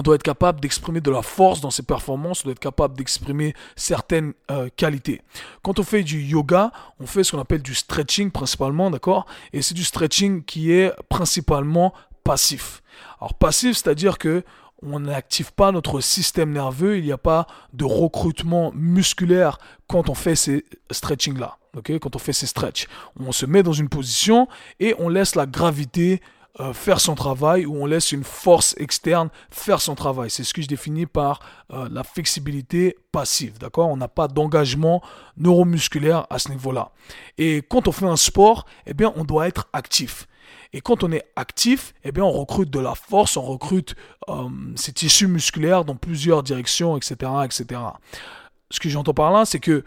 on 0.00 0.02
doit 0.02 0.14
être 0.14 0.22
capable 0.22 0.60
d'exprimer 0.60 1.02
de 1.02 1.10
la 1.10 1.20
force 1.20 1.60
dans 1.60 1.70
ses 1.70 1.82
performances, 1.82 2.40
on 2.40 2.44
doit 2.44 2.52
être 2.52 2.58
capable 2.58 2.96
d'exprimer 2.96 3.52
certaines 3.76 4.32
euh, 4.50 4.70
qualités. 4.74 5.20
Quand 5.62 5.78
on 5.78 5.82
fait 5.82 6.02
du 6.02 6.22
yoga, 6.22 6.72
on 7.00 7.06
fait 7.06 7.22
ce 7.22 7.32
qu'on 7.32 7.38
appelle 7.38 7.60
du 7.60 7.74
stretching 7.74 8.30
principalement, 8.30 8.90
d'accord? 8.90 9.26
Et 9.52 9.60
c'est 9.60 9.74
du 9.74 9.84
stretching 9.84 10.42
qui 10.42 10.72
est 10.72 10.90
principalement 11.10 11.92
passif. 12.24 12.82
Alors 13.20 13.34
passif, 13.34 13.76
c'est-à-dire 13.76 14.16
que 14.16 14.42
on 14.82 15.00
n'active 15.00 15.52
pas 15.52 15.70
notre 15.70 16.00
système 16.00 16.50
nerveux, 16.50 16.96
il 16.96 17.04
n'y 17.04 17.12
a 17.12 17.18
pas 17.18 17.46
de 17.74 17.84
recrutement 17.84 18.72
musculaire 18.74 19.58
quand 19.86 20.08
on 20.08 20.14
fait 20.14 20.34
ces 20.34 20.64
stretching-là, 20.90 21.58
Quand 22.00 22.16
on 22.16 22.18
fait 22.18 22.32
ces 22.32 22.46
stretch, 22.46 22.86
on 23.18 23.32
se 23.32 23.44
met 23.44 23.62
dans 23.62 23.74
une 23.74 23.90
position 23.90 24.48
et 24.78 24.94
on 24.98 25.10
laisse 25.10 25.34
la 25.34 25.44
gravité 25.44 26.22
euh, 26.58 26.72
faire 26.72 27.00
son 27.00 27.14
travail 27.14 27.64
ou 27.64 27.76
on 27.76 27.86
laisse 27.86 28.10
une 28.10 28.24
force 28.24 28.74
externe 28.76 29.28
faire 29.50 29.80
son 29.80 29.94
travail. 29.94 30.30
C'est 30.30 30.42
ce 30.42 30.52
que 30.52 30.60
je 30.60 30.66
définis 30.66 31.06
par 31.06 31.38
euh, 31.72 31.88
la 31.92 32.02
flexibilité 32.02 32.96
passive. 33.12 33.58
D'accord? 33.58 33.88
On 33.88 33.96
n'a 33.96 34.08
pas 34.08 34.26
d'engagement 34.26 35.00
neuromusculaire 35.36 36.26
à 36.28 36.40
ce 36.40 36.48
niveau-là. 36.48 36.90
Et 37.38 37.58
quand 37.58 37.86
on 37.86 37.92
fait 37.92 38.06
un 38.06 38.16
sport, 38.16 38.66
eh 38.86 38.94
bien, 38.94 39.12
on 39.14 39.22
doit 39.24 39.46
être 39.46 39.68
actif. 39.72 40.26
Et 40.72 40.80
quand 40.80 41.04
on 41.04 41.12
est 41.12 41.24
actif, 41.36 41.94
eh 42.02 42.10
bien, 42.10 42.24
on 42.24 42.32
recrute 42.32 42.70
de 42.70 42.80
la 42.80 42.96
force, 42.96 43.36
on 43.36 43.42
recrute 43.42 43.94
euh, 44.28 44.48
ses 44.74 44.92
tissus 44.92 45.28
musculaires 45.28 45.84
dans 45.84 45.94
plusieurs 45.96 46.42
directions, 46.42 46.96
etc., 46.96 47.14
etc. 47.44 47.80
Ce 48.70 48.80
que 48.80 48.88
j'entends 48.88 49.14
par 49.14 49.30
là, 49.30 49.44
c'est 49.44 49.60
que 49.60 49.84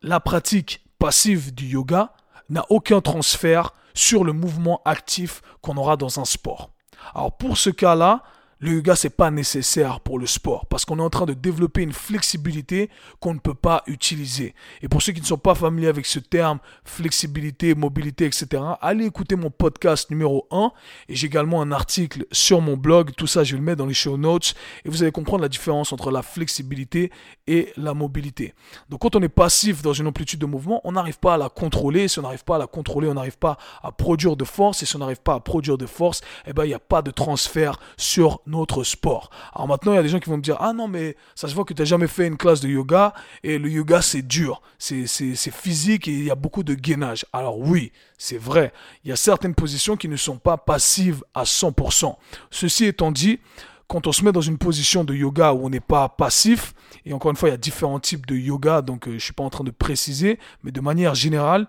la 0.00 0.20
pratique 0.20 0.84
passive 1.00 1.52
du 1.52 1.66
yoga 1.66 2.12
n'a 2.50 2.64
aucun 2.68 3.00
transfert 3.00 3.72
sur 3.94 4.24
le 4.24 4.32
mouvement 4.32 4.80
actif 4.84 5.42
qu'on 5.60 5.76
aura 5.76 5.96
dans 5.96 6.20
un 6.20 6.24
sport. 6.24 6.70
Alors 7.14 7.36
pour 7.36 7.56
ce 7.56 7.70
cas-là, 7.70 8.22
le 8.62 8.74
yoga, 8.74 8.94
c'est 8.94 9.10
pas 9.10 9.32
nécessaire 9.32 9.98
pour 9.98 10.20
le 10.20 10.26
sport 10.26 10.66
parce 10.66 10.84
qu'on 10.84 11.00
est 11.00 11.02
en 11.02 11.10
train 11.10 11.26
de 11.26 11.34
développer 11.34 11.82
une 11.82 11.92
flexibilité 11.92 12.90
qu'on 13.18 13.34
ne 13.34 13.40
peut 13.40 13.54
pas 13.54 13.82
utiliser. 13.88 14.54
Et 14.82 14.88
pour 14.88 15.02
ceux 15.02 15.12
qui 15.12 15.20
ne 15.20 15.26
sont 15.26 15.36
pas 15.36 15.56
familiers 15.56 15.88
avec 15.88 16.06
ce 16.06 16.20
terme, 16.20 16.60
flexibilité, 16.84 17.74
mobilité, 17.74 18.24
etc., 18.24 18.62
allez 18.80 19.06
écouter 19.06 19.34
mon 19.34 19.50
podcast 19.50 20.10
numéro 20.10 20.46
1 20.52 20.70
et 21.08 21.16
j'ai 21.16 21.26
également 21.26 21.60
un 21.60 21.72
article 21.72 22.24
sur 22.30 22.60
mon 22.60 22.76
blog. 22.76 23.10
Tout 23.16 23.26
ça, 23.26 23.42
je 23.42 23.52
vais 23.52 23.58
le 23.58 23.64
mettre 23.64 23.78
dans 23.78 23.86
les 23.86 23.94
show 23.94 24.16
notes 24.16 24.54
et 24.84 24.88
vous 24.88 25.02
allez 25.02 25.10
comprendre 25.10 25.42
la 25.42 25.48
différence 25.48 25.92
entre 25.92 26.12
la 26.12 26.22
flexibilité 26.22 27.10
et 27.48 27.72
la 27.76 27.94
mobilité. 27.94 28.54
Donc, 28.88 29.00
quand 29.00 29.16
on 29.16 29.22
est 29.22 29.28
passif 29.28 29.82
dans 29.82 29.92
une 29.92 30.06
amplitude 30.06 30.38
de 30.38 30.46
mouvement, 30.46 30.80
on 30.84 30.92
n'arrive 30.92 31.18
pas 31.18 31.34
à 31.34 31.36
la 31.36 31.48
contrôler. 31.48 32.06
Si 32.06 32.20
on 32.20 32.22
n'arrive 32.22 32.44
pas 32.44 32.54
à 32.54 32.58
la 32.60 32.68
contrôler, 32.68 33.08
on 33.08 33.14
n'arrive 33.14 33.38
pas 33.38 33.58
à 33.82 33.90
produire 33.90 34.36
de 34.36 34.44
force. 34.44 34.84
Et 34.84 34.86
si 34.86 34.94
on 34.94 35.00
n'arrive 35.00 35.20
pas 35.20 35.34
à 35.34 35.40
produire 35.40 35.78
de 35.78 35.86
force, 35.86 36.20
eh 36.46 36.52
ben, 36.52 36.64
il 36.64 36.68
n'y 36.68 36.74
a 36.74 36.78
pas 36.78 37.02
de 37.02 37.10
transfert 37.10 37.80
sur 37.96 38.40
notre 38.52 38.84
sport. 38.84 39.30
Alors 39.54 39.66
maintenant, 39.66 39.92
il 39.92 39.96
y 39.96 39.98
a 39.98 40.02
des 40.02 40.08
gens 40.08 40.20
qui 40.20 40.30
vont 40.30 40.36
me 40.36 40.42
dire, 40.42 40.56
ah 40.60 40.72
non, 40.72 40.86
mais 40.86 41.16
ça 41.34 41.48
se 41.48 41.54
voit 41.54 41.64
que 41.64 41.74
tu 41.74 41.82
n'as 41.82 41.86
jamais 41.86 42.06
fait 42.06 42.26
une 42.26 42.36
classe 42.36 42.60
de 42.60 42.68
yoga 42.68 43.14
et 43.42 43.58
le 43.58 43.68
yoga, 43.68 44.00
c'est 44.02 44.22
dur, 44.22 44.62
c'est 44.78 45.06
physique 45.50 46.06
et 46.06 46.12
il 46.12 46.24
y 46.24 46.30
a 46.30 46.34
beaucoup 46.34 46.62
de 46.62 46.74
gainage. 46.74 47.26
Alors 47.32 47.58
oui, 47.58 47.92
c'est 48.18 48.38
vrai, 48.38 48.72
il 49.04 49.08
y 49.08 49.12
a 49.12 49.16
certaines 49.16 49.54
positions 49.54 49.96
qui 49.96 50.08
ne 50.08 50.16
sont 50.16 50.36
pas 50.36 50.56
passives 50.56 51.24
à 51.34 51.44
100%. 51.44 52.14
Ceci 52.50 52.84
étant 52.84 53.10
dit, 53.10 53.40
quand 53.88 54.06
on 54.06 54.12
se 54.12 54.24
met 54.24 54.32
dans 54.32 54.40
une 54.40 54.58
position 54.58 55.04
de 55.04 55.14
yoga 55.14 55.52
où 55.52 55.66
on 55.66 55.70
n'est 55.70 55.80
pas 55.80 56.08
passif, 56.08 56.74
et 57.04 57.12
encore 57.12 57.30
une 57.30 57.36
fois, 57.36 57.48
il 57.48 57.52
y 57.52 57.54
a 57.54 57.58
différents 57.58 58.00
types 58.00 58.26
de 58.26 58.36
yoga, 58.36 58.80
donc 58.80 59.06
euh, 59.06 59.10
je 59.12 59.16
ne 59.16 59.20
suis 59.20 59.32
pas 59.32 59.44
en 59.44 59.50
train 59.50 59.64
de 59.64 59.70
préciser, 59.70 60.38
mais 60.62 60.72
de 60.72 60.80
manière 60.80 61.14
générale, 61.14 61.66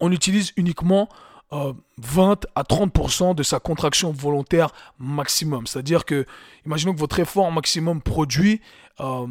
on 0.00 0.10
utilise 0.10 0.52
uniquement 0.56 1.08
20 1.52 1.58
euh, 1.58 2.34
à 2.54 2.62
30% 2.62 3.34
de 3.34 3.42
sa 3.42 3.60
contraction 3.60 4.10
volontaire 4.10 4.70
maximum. 4.98 5.66
C'est-à-dire 5.66 6.04
que, 6.04 6.26
imaginons 6.66 6.94
que 6.94 6.98
votre 6.98 7.20
effort 7.20 7.50
maximum 7.52 8.00
produit 8.00 8.60
euh, 9.00 9.26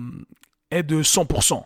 est 0.69 0.83
de 0.83 1.01
100%. 1.01 1.63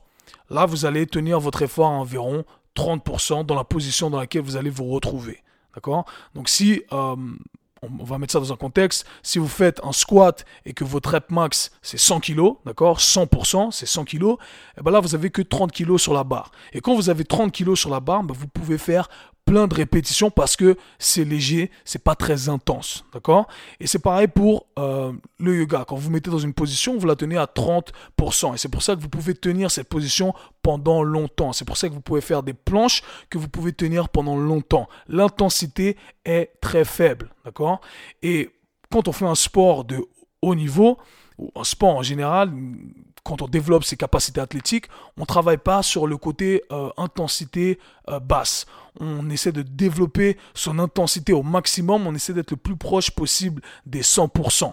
Là, 0.49 0.65
vous 0.65 0.85
allez 0.85 1.05
tenir 1.07 1.39
votre 1.39 1.61
effort 1.61 1.87
à 1.87 1.91
environ 1.91 2.45
30% 2.75 3.45
dans 3.45 3.55
la 3.55 3.63
position 3.63 4.09
dans 4.09 4.19
laquelle 4.19 4.41
vous 4.41 4.57
allez 4.57 4.69
vous 4.69 4.85
retrouver. 4.85 5.41
D'accord? 5.73 6.05
Donc 6.33 6.47
si 6.47 6.83
euh, 6.93 7.15
on 7.81 8.03
va 8.03 8.17
mettre 8.17 8.33
ça 8.33 8.39
dans 8.39 8.53
un 8.53 8.57
contexte, 8.57 9.05
si 9.23 9.39
vous 9.39 9.47
faites 9.47 9.79
un 9.83 9.91
squat 9.91 10.45
et 10.65 10.73
que 10.73 10.83
votre 10.83 11.11
rep 11.11 11.31
max 11.31 11.71
c'est 11.81 11.97
100 11.97 12.21
kg, 12.21 12.53
d'accord? 12.65 12.99
100% 12.99 13.71
c'est 13.71 13.85
100 13.85 14.05
kg, 14.05 14.35
et 14.77 14.81
ben 14.81 14.91
là 14.91 14.99
vous 14.99 15.15
avez 15.15 15.29
que 15.29 15.41
30 15.41 15.71
kg 15.71 15.97
sur 15.97 16.13
la 16.13 16.23
barre. 16.23 16.51
Et 16.73 16.81
quand 16.81 16.95
vous 16.95 17.09
avez 17.09 17.25
30 17.25 17.51
kg 17.51 17.75
sur 17.75 17.89
la 17.89 17.99
barre, 17.99 18.23
ben 18.23 18.33
vous 18.33 18.47
pouvez 18.47 18.77
faire 18.77 19.09
plein 19.45 19.67
de 19.67 19.75
répétitions 19.75 20.31
parce 20.31 20.55
que 20.55 20.75
c'est 20.97 21.23
léger, 21.23 21.71
c'est 21.85 22.03
pas 22.03 22.15
très 22.15 22.49
intense, 22.49 23.05
d'accord? 23.13 23.47
Et 23.79 23.87
c'est 23.87 23.99
pareil 23.99 24.27
pour 24.27 24.65
euh, 24.79 25.13
le 25.39 25.55
yoga. 25.55 25.85
Quand 25.87 25.95
vous 25.95 26.09
mettez 26.09 26.31
dans 26.31 26.39
une 26.39 26.53
position, 26.53 26.97
vous 26.97 27.05
la 27.05 27.15
tenez 27.15 27.37
à 27.37 27.45
30%. 27.45 28.55
Et 28.55 28.57
c'est 28.57 28.69
pour 28.69 28.81
ça 28.81 28.95
que 28.95 29.01
vous 29.01 29.09
pouvez 29.09 29.35
tenir 29.35 29.69
cette 29.69 29.87
position 29.87 30.33
pendant 30.63 31.03
longtemps. 31.03 31.53
C'est 31.53 31.65
pour 31.65 31.77
ça 31.77 31.87
que 31.87 31.93
vous 31.93 32.01
pouvez 32.01 32.21
faire 32.21 32.41
des 32.41 32.53
planches 32.53 33.03
que 33.29 33.37
vous 33.37 33.47
pouvez 33.47 33.71
tenir 33.71 34.09
pendant 34.09 34.35
longtemps. 34.35 34.89
L'intensité 35.07 35.95
est 36.25 36.51
très 36.59 36.83
faible, 36.83 37.29
d'accord? 37.45 37.81
Et 38.23 38.49
quand 38.91 39.07
on 39.07 39.11
fait 39.11 39.25
un 39.25 39.35
sport 39.35 39.85
de 39.85 40.03
haut 40.41 40.55
niveau, 40.55 40.97
en 41.53 41.63
sport 41.63 41.95
en 41.95 42.03
général, 42.03 42.51
quand 43.23 43.41
on 43.41 43.47
développe 43.47 43.83
ses 43.83 43.97
capacités 43.97 44.39
athlétiques, 44.39 44.85
on 45.17 45.21
ne 45.21 45.25
travaille 45.25 45.57
pas 45.57 45.81
sur 45.81 46.07
le 46.07 46.15
côté 46.17 46.63
euh, 46.71 46.89
intensité 46.97 47.79
euh, 48.09 48.19
basse. 48.19 48.65
On 48.99 49.29
essaie 49.29 49.51
de 49.51 49.63
développer 49.63 50.37
son 50.53 50.79
intensité 50.79 51.33
au 51.33 51.43
maximum, 51.43 52.07
on 52.07 52.13
essaie 52.13 52.33
d'être 52.33 52.51
le 52.51 52.57
plus 52.57 52.77
proche 52.77 53.11
possible 53.11 53.61
des 53.85 54.03
100%. 54.03 54.71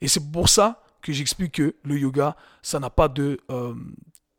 Et 0.00 0.08
c'est 0.08 0.30
pour 0.32 0.48
ça 0.48 0.82
que 1.02 1.12
j'explique 1.12 1.52
que 1.52 1.76
le 1.84 1.98
yoga, 1.98 2.36
ça 2.62 2.80
n'a 2.80 2.90
pas 2.90 3.08
de 3.08 3.40
euh, 3.50 3.74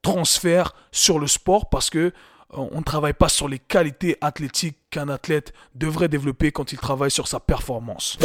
transfert 0.01 0.73
sur 0.91 1.17
le 1.17 1.27
sport 1.27 1.69
parce 1.69 1.89
que 1.89 2.11
on 2.51 2.79
ne 2.79 2.83
travaille 2.83 3.13
pas 3.13 3.29
sur 3.29 3.47
les 3.47 3.59
qualités 3.59 4.17
athlétiques 4.21 4.78
qu'un 4.89 5.09
athlète 5.09 5.53
devrait 5.75 6.09
développer 6.09 6.51
quand 6.51 6.71
il 6.71 6.79
travaille 6.79 7.11
sur 7.11 7.27
sa 7.27 7.39
performance. 7.39 8.17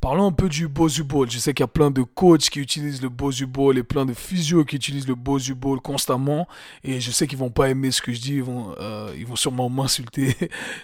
Parlons 0.00 0.26
un 0.26 0.32
peu 0.32 0.48
du 0.48 0.68
Bozu 0.68 1.02
Ball. 1.02 1.30
Je 1.30 1.38
sais 1.38 1.54
qu'il 1.54 1.62
y 1.62 1.64
a 1.64 1.68
plein 1.68 1.90
de 1.90 2.02
coachs 2.02 2.50
qui 2.50 2.60
utilisent 2.60 3.02
le 3.02 3.08
Bozu 3.08 3.46
Ball 3.46 3.78
et 3.78 3.82
plein 3.82 4.04
de 4.04 4.12
physios 4.12 4.64
qui 4.64 4.76
utilisent 4.76 5.08
le 5.08 5.14
Bozu 5.14 5.54
Ball 5.54 5.80
constamment. 5.80 6.46
Et 6.82 7.00
je 7.00 7.10
sais 7.10 7.26
qu'ils 7.26 7.38
vont 7.38 7.50
pas 7.50 7.70
aimer 7.70 7.90
ce 7.90 8.02
que 8.02 8.12
je 8.12 8.20
dis, 8.20 8.34
ils 8.34 8.42
vont, 8.42 8.74
euh, 8.80 9.14
ils 9.16 9.26
vont 9.26 9.36
sûrement 9.36 9.68
m'insulter. 9.70 10.36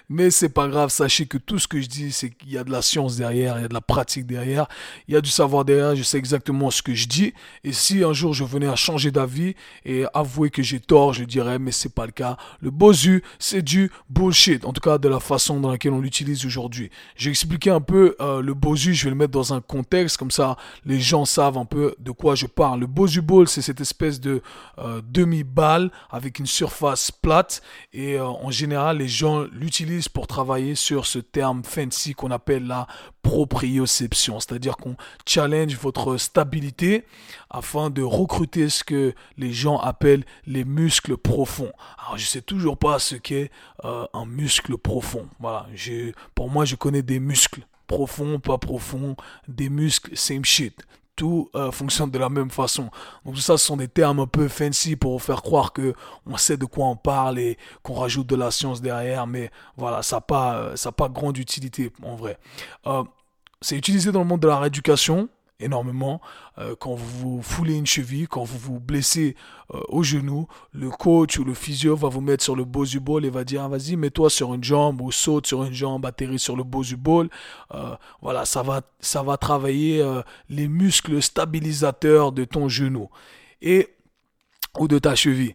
Mais 0.08 0.30
c'est 0.30 0.48
pas 0.48 0.68
grave. 0.68 0.90
Sachez 0.90 1.26
que 1.26 1.38
tout 1.38 1.58
ce 1.58 1.68
que 1.68 1.80
je 1.80 1.86
dis, 1.86 2.12
c'est 2.12 2.30
qu'il 2.30 2.52
y 2.52 2.58
a 2.58 2.64
de 2.64 2.70
la 2.70 2.82
science 2.82 3.16
derrière, 3.16 3.58
il 3.58 3.62
y 3.62 3.64
a 3.64 3.68
de 3.68 3.74
la 3.74 3.80
pratique 3.80 4.26
derrière, 4.26 4.66
il 5.06 5.14
y 5.14 5.16
a 5.16 5.20
du 5.20 5.30
savoir 5.30 5.64
derrière. 5.64 5.94
Je 5.96 6.02
sais 6.02 6.18
exactement 6.18 6.70
ce 6.70 6.82
que 6.82 6.94
je 6.94 7.06
dis. 7.06 7.34
Et 7.62 7.72
si 7.72 8.02
un 8.02 8.12
jour 8.12 8.32
je 8.32 8.44
venais 8.44 8.68
à 8.68 8.76
changer 8.76 9.10
d'avis 9.10 9.54
et 9.84 10.04
avouer 10.14 10.50
que 10.50 10.62
j'ai 10.62 10.80
tort, 10.80 11.12
je 11.12 11.24
dirais, 11.24 11.58
mais 11.58 11.72
c'est 11.72 11.94
pas 11.94 12.06
le 12.06 12.12
cas. 12.12 12.36
Le 12.60 12.70
Bozu, 12.70 13.22
c'est 13.38 13.62
du 13.62 13.90
bullshit. 14.08 14.49
En 14.64 14.72
tout 14.72 14.80
cas, 14.80 14.98
de 14.98 15.08
la 15.08 15.20
façon 15.20 15.60
dans 15.60 15.70
laquelle 15.70 15.92
on 15.92 16.00
l'utilise 16.00 16.44
aujourd'hui. 16.44 16.90
J'ai 17.16 17.30
expliqué 17.30 17.70
un 17.70 17.80
peu 17.80 18.16
euh, 18.20 18.42
le 18.42 18.54
Bozu. 18.54 18.94
Je 18.94 19.04
vais 19.04 19.10
le 19.10 19.16
mettre 19.16 19.32
dans 19.32 19.54
un 19.54 19.60
contexte, 19.60 20.16
comme 20.16 20.30
ça 20.30 20.56
les 20.84 21.00
gens 21.00 21.24
savent 21.24 21.58
un 21.58 21.64
peu 21.64 21.94
de 21.98 22.10
quoi 22.10 22.34
je 22.34 22.46
parle. 22.46 22.80
Le 22.80 22.86
Bozu 22.86 23.20
Ball, 23.20 23.48
c'est 23.48 23.62
cette 23.62 23.80
espèce 23.80 24.20
de 24.20 24.42
euh, 24.78 25.00
demi-balle 25.04 25.90
avec 26.10 26.38
une 26.38 26.46
surface 26.46 27.10
plate 27.10 27.62
et 27.92 28.14
euh, 28.14 28.26
en 28.26 28.50
général 28.50 28.98
les 28.98 29.08
gens 29.08 29.42
l'utilisent 29.52 30.08
pour 30.08 30.26
travailler 30.26 30.74
sur 30.74 31.06
ce 31.06 31.18
terme 31.18 31.62
fancy 31.64 32.14
qu'on 32.14 32.30
appelle 32.30 32.66
la 32.66 32.86
proprioception, 33.22 34.40
c'est-à-dire 34.40 34.76
qu'on 34.76 34.96
challenge 35.26 35.76
votre 35.76 36.16
stabilité 36.16 37.04
afin 37.50 37.90
de 37.90 38.02
recruter 38.02 38.68
ce 38.68 38.82
que 38.82 39.14
les 39.36 39.52
gens 39.52 39.78
appellent 39.78 40.24
les 40.46 40.64
muscles 40.64 41.16
profonds. 41.16 41.72
Alors 41.98 42.16
je 42.16 42.24
sais 42.24 42.40
toujours 42.40 42.78
pas 42.78 42.98
ce 42.98 43.16
qu'est 43.16 43.50
un 43.84 44.26
muscle 44.26 44.39
profond. 44.82 45.26
Voilà, 45.38 45.66
pour 46.34 46.50
moi 46.50 46.64
je 46.64 46.76
connais 46.76 47.02
des 47.02 47.20
muscles 47.20 47.66
profond, 47.90 48.38
pas 48.38 48.56
profond, 48.56 49.16
des 49.48 49.68
muscles, 49.68 50.16
same 50.16 50.44
shit. 50.44 50.86
Tout 51.16 51.50
euh, 51.54 51.70
fonctionne 51.70 52.10
de 52.10 52.18
la 52.18 52.30
même 52.30 52.50
façon. 52.50 52.88
Donc 53.26 53.36
ça, 53.38 53.58
ce 53.58 53.66
sont 53.66 53.76
des 53.76 53.88
termes 53.88 54.20
un 54.20 54.26
peu 54.26 54.48
fancy 54.48 54.96
pour 54.96 55.20
faire 55.20 55.42
croire 55.42 55.72
que 55.72 55.92
on 56.24 56.36
sait 56.38 56.56
de 56.56 56.64
quoi 56.64 56.86
on 56.86 56.96
parle 56.96 57.38
et 57.38 57.58
qu'on 57.82 57.94
rajoute 57.94 58.28
de 58.28 58.36
la 58.36 58.50
science 58.50 58.80
derrière. 58.80 59.26
Mais 59.26 59.50
voilà, 59.76 60.02
ça 60.02 60.16
n'a 60.16 60.20
pas, 60.22 60.54
euh, 60.54 60.76
ça 60.76 60.92
pas 60.92 61.08
grande 61.08 61.36
utilité 61.36 61.92
en 62.02 62.14
vrai. 62.14 62.38
Euh, 62.86 63.02
c'est 63.60 63.76
utilisé 63.76 64.12
dans 64.12 64.20
le 64.20 64.26
monde 64.26 64.40
de 64.40 64.48
la 64.48 64.60
rééducation 64.60 65.28
énormément. 65.60 66.20
Euh, 66.58 66.74
quand 66.78 66.94
vous 66.94 67.36
vous 67.36 67.42
foulez 67.42 67.74
une 67.74 67.86
cheville, 67.86 68.26
quand 68.28 68.44
vous 68.44 68.58
vous 68.58 68.80
blessez 68.80 69.36
euh, 69.74 69.80
au 69.88 70.02
genou, 70.02 70.46
le 70.72 70.90
coach 70.90 71.38
ou 71.38 71.44
le 71.44 71.54
physio 71.54 71.96
va 71.96 72.08
vous 72.08 72.20
mettre 72.20 72.42
sur 72.42 72.56
le 72.56 72.64
bosu 72.64 73.00
ball 73.00 73.24
et 73.24 73.30
va 73.30 73.44
dire 73.44 73.62
ah, 73.62 73.68
vas-y 73.68 73.96
mets-toi 73.96 74.30
sur 74.30 74.54
une 74.54 74.64
jambe 74.64 75.00
ou 75.00 75.12
saute 75.12 75.46
sur 75.46 75.64
une 75.64 75.72
jambe, 75.72 76.06
atterris 76.06 76.38
sur 76.38 76.56
le 76.56 76.64
bosu 76.64 76.96
ball. 76.96 77.28
Euh, 77.74 77.94
voilà, 78.22 78.44
ça 78.44 78.62
va, 78.62 78.82
ça 79.00 79.22
va 79.22 79.36
travailler 79.36 80.04
les 80.48 80.68
muscles 80.68 81.22
stabilisateurs 81.22 82.32
de 82.32 82.44
ton 82.44 82.68
genou 82.68 83.08
et 83.62 83.88
ou 84.78 84.88
de 84.88 84.98
ta 84.98 85.14
cheville. 85.14 85.54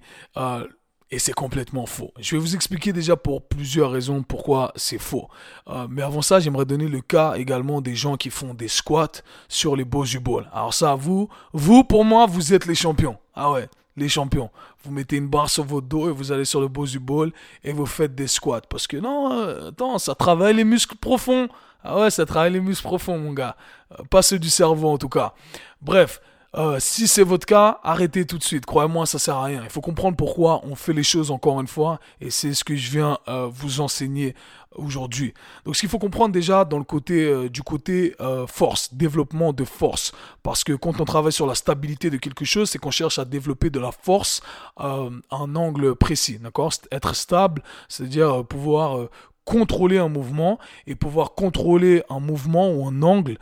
Et 1.15 1.19
c'est 1.19 1.31
complètement 1.31 1.85
faux. 1.85 2.11
Je 2.19 2.35
vais 2.35 2.41
vous 2.41 2.55
expliquer 2.55 2.91
déjà 2.91 3.15
pour 3.15 3.41
plusieurs 3.41 3.89
raisons 3.89 4.21
pourquoi 4.21 4.73
c'est 4.75 4.97
faux. 4.97 5.29
Euh, 5.69 5.87
mais 5.89 6.01
avant 6.01 6.21
ça, 6.21 6.41
j'aimerais 6.41 6.65
donner 6.65 6.89
le 6.89 6.99
cas 6.99 7.35
également 7.35 7.79
des 7.79 7.95
gens 7.95 8.17
qui 8.17 8.29
font 8.29 8.53
des 8.53 8.67
squats 8.67 9.21
sur 9.47 9.77
les 9.77 9.85
Bosu 9.85 10.19
Ball. 10.19 10.49
Alors 10.51 10.73
ça, 10.73 10.93
vous, 10.93 11.29
vous, 11.53 11.85
pour 11.85 12.03
moi, 12.03 12.25
vous 12.25 12.53
êtes 12.53 12.65
les 12.65 12.75
champions. 12.75 13.15
Ah 13.33 13.49
ouais, 13.49 13.69
les 13.95 14.09
champions. 14.09 14.49
Vous 14.83 14.91
mettez 14.91 15.15
une 15.15 15.29
barre 15.29 15.49
sur 15.49 15.63
votre 15.63 15.87
dos 15.87 16.09
et 16.09 16.11
vous 16.11 16.33
allez 16.33 16.43
sur 16.43 16.59
le 16.59 16.67
Bosu 16.67 16.99
Ball 16.99 17.31
et 17.63 17.71
vous 17.71 17.85
faites 17.85 18.13
des 18.13 18.27
squats. 18.27 18.67
Parce 18.69 18.85
que 18.85 18.97
non, 18.97 19.31
euh, 19.31 19.69
attends, 19.69 19.97
ça 19.99 20.15
travaille 20.15 20.55
les 20.55 20.65
muscles 20.65 20.97
profonds. 20.97 21.47
Ah 21.81 21.97
ouais, 21.97 22.09
ça 22.09 22.25
travaille 22.25 22.51
les 22.51 22.59
muscles 22.59 22.87
profonds, 22.87 23.17
mon 23.17 23.31
gars. 23.31 23.55
Euh, 23.93 24.03
pas 24.09 24.21
ceux 24.21 24.37
du 24.37 24.49
cerveau, 24.49 24.89
en 24.89 24.97
tout 24.97 25.07
cas. 25.07 25.33
Bref. 25.81 26.19
Euh, 26.57 26.77
si 26.79 27.07
c'est 27.07 27.23
votre 27.23 27.45
cas, 27.45 27.79
arrêtez 27.83 28.25
tout 28.25 28.37
de 28.37 28.43
suite. 28.43 28.65
Croyez-moi, 28.65 29.05
ça 29.05 29.19
sert 29.19 29.35
à 29.35 29.43
rien. 29.43 29.61
Il 29.63 29.69
faut 29.69 29.81
comprendre 29.81 30.15
pourquoi 30.15 30.61
on 30.63 30.75
fait 30.75 30.93
les 30.93 31.03
choses 31.03 31.29
encore 31.31 31.59
une 31.59 31.67
fois, 31.67 31.99
et 32.21 32.29
c'est 32.29 32.53
ce 32.53 32.63
que 32.63 32.75
je 32.75 32.91
viens 32.91 33.17
euh, 33.27 33.49
vous 33.51 33.81
enseigner 33.81 34.35
aujourd'hui. 34.73 35.33
Donc, 35.65 35.75
ce 35.75 35.81
qu'il 35.81 35.89
faut 35.89 35.99
comprendre 35.99 36.31
déjà 36.31 36.63
dans 36.63 36.77
le 36.77 36.85
côté 36.85 37.25
euh, 37.25 37.49
du 37.49 37.61
côté 37.61 38.15
force, 38.47 38.93
développement 38.93 39.51
de 39.53 39.65
force, 39.65 40.13
parce 40.43 40.63
que 40.63 40.73
quand 40.73 41.01
on 41.01 41.05
travaille 41.05 41.33
sur 41.33 41.47
la 41.47 41.55
stabilité 41.55 42.09
de 42.09 42.17
quelque 42.17 42.45
chose, 42.45 42.69
c'est 42.69 42.79
qu'on 42.79 42.91
cherche 42.91 43.19
à 43.19 43.25
développer 43.25 43.69
de 43.69 43.79
la 43.79 43.91
force 43.91 44.41
à 44.77 44.99
un 45.31 45.55
angle 45.55 45.95
précis, 45.95 46.39
d'accord? 46.39 46.71
Être 46.91 47.15
stable, 47.15 47.63
c'est-à-dire 47.89 48.45
pouvoir 48.45 49.07
contrôler 49.43 49.97
un 49.97 50.09
mouvement 50.09 50.57
et 50.87 50.95
pouvoir 50.95 51.35
contrôler 51.35 52.01
un 52.09 52.19
mouvement 52.19 52.71
ou 52.71 52.87
un 52.87 53.01
angle, 53.01 53.37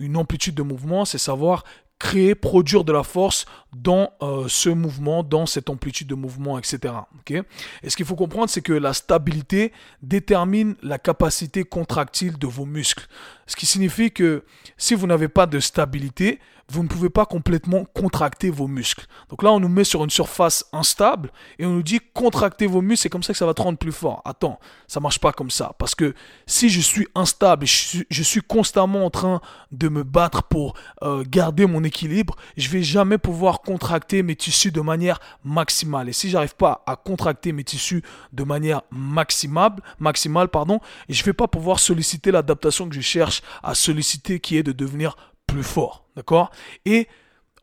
une 0.00 0.16
amplitude 0.16 0.54
de 0.54 0.62
mouvement, 0.62 1.04
c'est 1.04 1.18
savoir 1.18 1.64
créer, 2.02 2.34
produire 2.34 2.82
de 2.82 2.92
la 2.92 3.04
force 3.04 3.46
dans 3.72 4.10
euh, 4.22 4.46
ce 4.48 4.68
mouvement, 4.68 5.22
dans 5.22 5.46
cette 5.46 5.70
amplitude 5.70 6.08
de 6.08 6.16
mouvement, 6.16 6.58
etc. 6.58 6.94
et 7.30 7.90
ce 7.90 7.96
qu'il 7.96 8.04
faut 8.04 8.16
comprendre, 8.16 8.50
c'est 8.50 8.60
que 8.60 8.72
la 8.72 8.92
stabilité 8.92 9.72
détermine 10.02 10.74
la 10.82 10.98
capacité 10.98 11.62
contractile 11.62 12.36
de 12.38 12.46
vos 12.48 12.66
muscles. 12.66 13.06
Ce 13.46 13.56
qui 13.56 13.66
signifie 13.66 14.10
que 14.10 14.44
si 14.76 14.94
vous 14.94 15.06
n'avez 15.06 15.28
pas 15.28 15.46
de 15.46 15.60
stabilité, 15.60 16.38
vous 16.68 16.82
ne 16.82 16.88
pouvez 16.88 17.10
pas 17.10 17.26
complètement 17.26 17.84
contracter 17.92 18.50
vos 18.50 18.66
muscles. 18.66 19.06
Donc 19.28 19.42
là, 19.42 19.52
on 19.52 19.60
nous 19.60 19.68
met 19.68 19.84
sur 19.84 20.04
une 20.04 20.10
surface 20.10 20.64
instable 20.72 21.30
et 21.58 21.66
on 21.66 21.70
nous 21.70 21.82
dit 21.82 22.00
contractez 22.14 22.66
vos 22.66 22.80
muscles, 22.80 23.02
c'est 23.02 23.08
comme 23.08 23.22
ça 23.22 23.32
que 23.32 23.38
ça 23.38 23.46
va 23.46 23.54
te 23.54 23.62
rendre 23.62 23.78
plus 23.78 23.92
fort. 23.92 24.22
Attends, 24.24 24.58
ça 24.86 25.00
marche 25.00 25.18
pas 25.18 25.32
comme 25.32 25.50
ça. 25.50 25.74
Parce 25.78 25.94
que 25.94 26.14
si 26.46 26.70
je 26.70 26.80
suis 26.80 27.06
instable, 27.14 27.66
je 27.66 28.02
je 28.08 28.22
suis 28.22 28.40
constamment 28.40 29.04
en 29.04 29.10
train 29.10 29.40
de 29.70 29.88
me 29.88 30.02
battre 30.02 30.42
pour 30.44 30.74
euh, 31.02 31.24
garder 31.28 31.66
mon 31.66 31.84
équilibre, 31.84 32.36
je 32.56 32.68
vais 32.68 32.82
jamais 32.82 33.18
pouvoir 33.18 33.60
contracter 33.60 34.22
mes 34.22 34.36
tissus 34.36 34.72
de 34.72 34.80
manière 34.80 35.18
maximale. 35.44 36.08
Et 36.08 36.12
si 36.12 36.30
j'arrive 36.30 36.56
pas 36.56 36.82
à 36.86 36.96
contracter 36.96 37.52
mes 37.52 37.64
tissus 37.64 38.02
de 38.32 38.44
manière 38.44 38.82
maximale, 38.90 39.72
maximale 39.98 40.48
pardon, 40.48 40.80
je 41.08 41.22
vais 41.22 41.32
pas 41.32 41.48
pouvoir 41.48 41.78
solliciter 41.78 42.30
l'adaptation 42.30 42.88
que 42.88 42.94
je 42.94 43.00
cherche 43.00 43.31
à 43.62 43.74
solliciter, 43.74 44.40
qui 44.40 44.56
est 44.56 44.62
de 44.62 44.72
devenir 44.72 45.16
plus 45.46 45.62
fort. 45.62 46.04
D'accord? 46.16 46.50
Et 46.84 47.08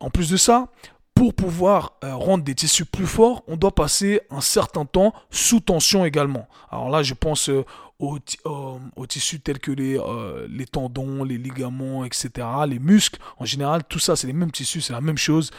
en 0.00 0.10
plus 0.10 0.30
de 0.30 0.36
ça, 0.36 0.68
pour 1.14 1.34
pouvoir 1.34 1.98
euh, 2.02 2.14
rendre 2.14 2.44
des 2.44 2.54
tissus 2.54 2.86
plus 2.86 3.06
forts, 3.06 3.42
on 3.46 3.56
doit 3.56 3.74
passer 3.74 4.22
un 4.30 4.40
certain 4.40 4.86
temps 4.86 5.12
sous 5.30 5.60
tension 5.60 6.06
également. 6.06 6.48
Alors 6.70 6.88
là, 6.88 7.02
je 7.02 7.12
pense 7.12 7.50
euh, 7.50 7.62
aux, 7.98 8.18
tissus 9.06 9.40
tels 9.40 9.58
que 9.58 9.70
les, 9.70 9.98
euh, 9.98 10.48
tendons, 10.72 11.22
les 11.22 11.36
ligaments, 11.36 12.06
etc., 12.06 12.46
les 12.66 12.78
muscles. 12.78 13.20
En 13.38 13.44
général, 13.44 13.82
tout 13.84 13.98
ça, 13.98 14.16
c'est 14.16 14.28
les 14.28 14.32
mêmes 14.32 14.50
tissus, 14.50 14.80
c'est 14.80 14.94
la 14.94 15.02
même 15.02 15.18
chose. 15.18 15.50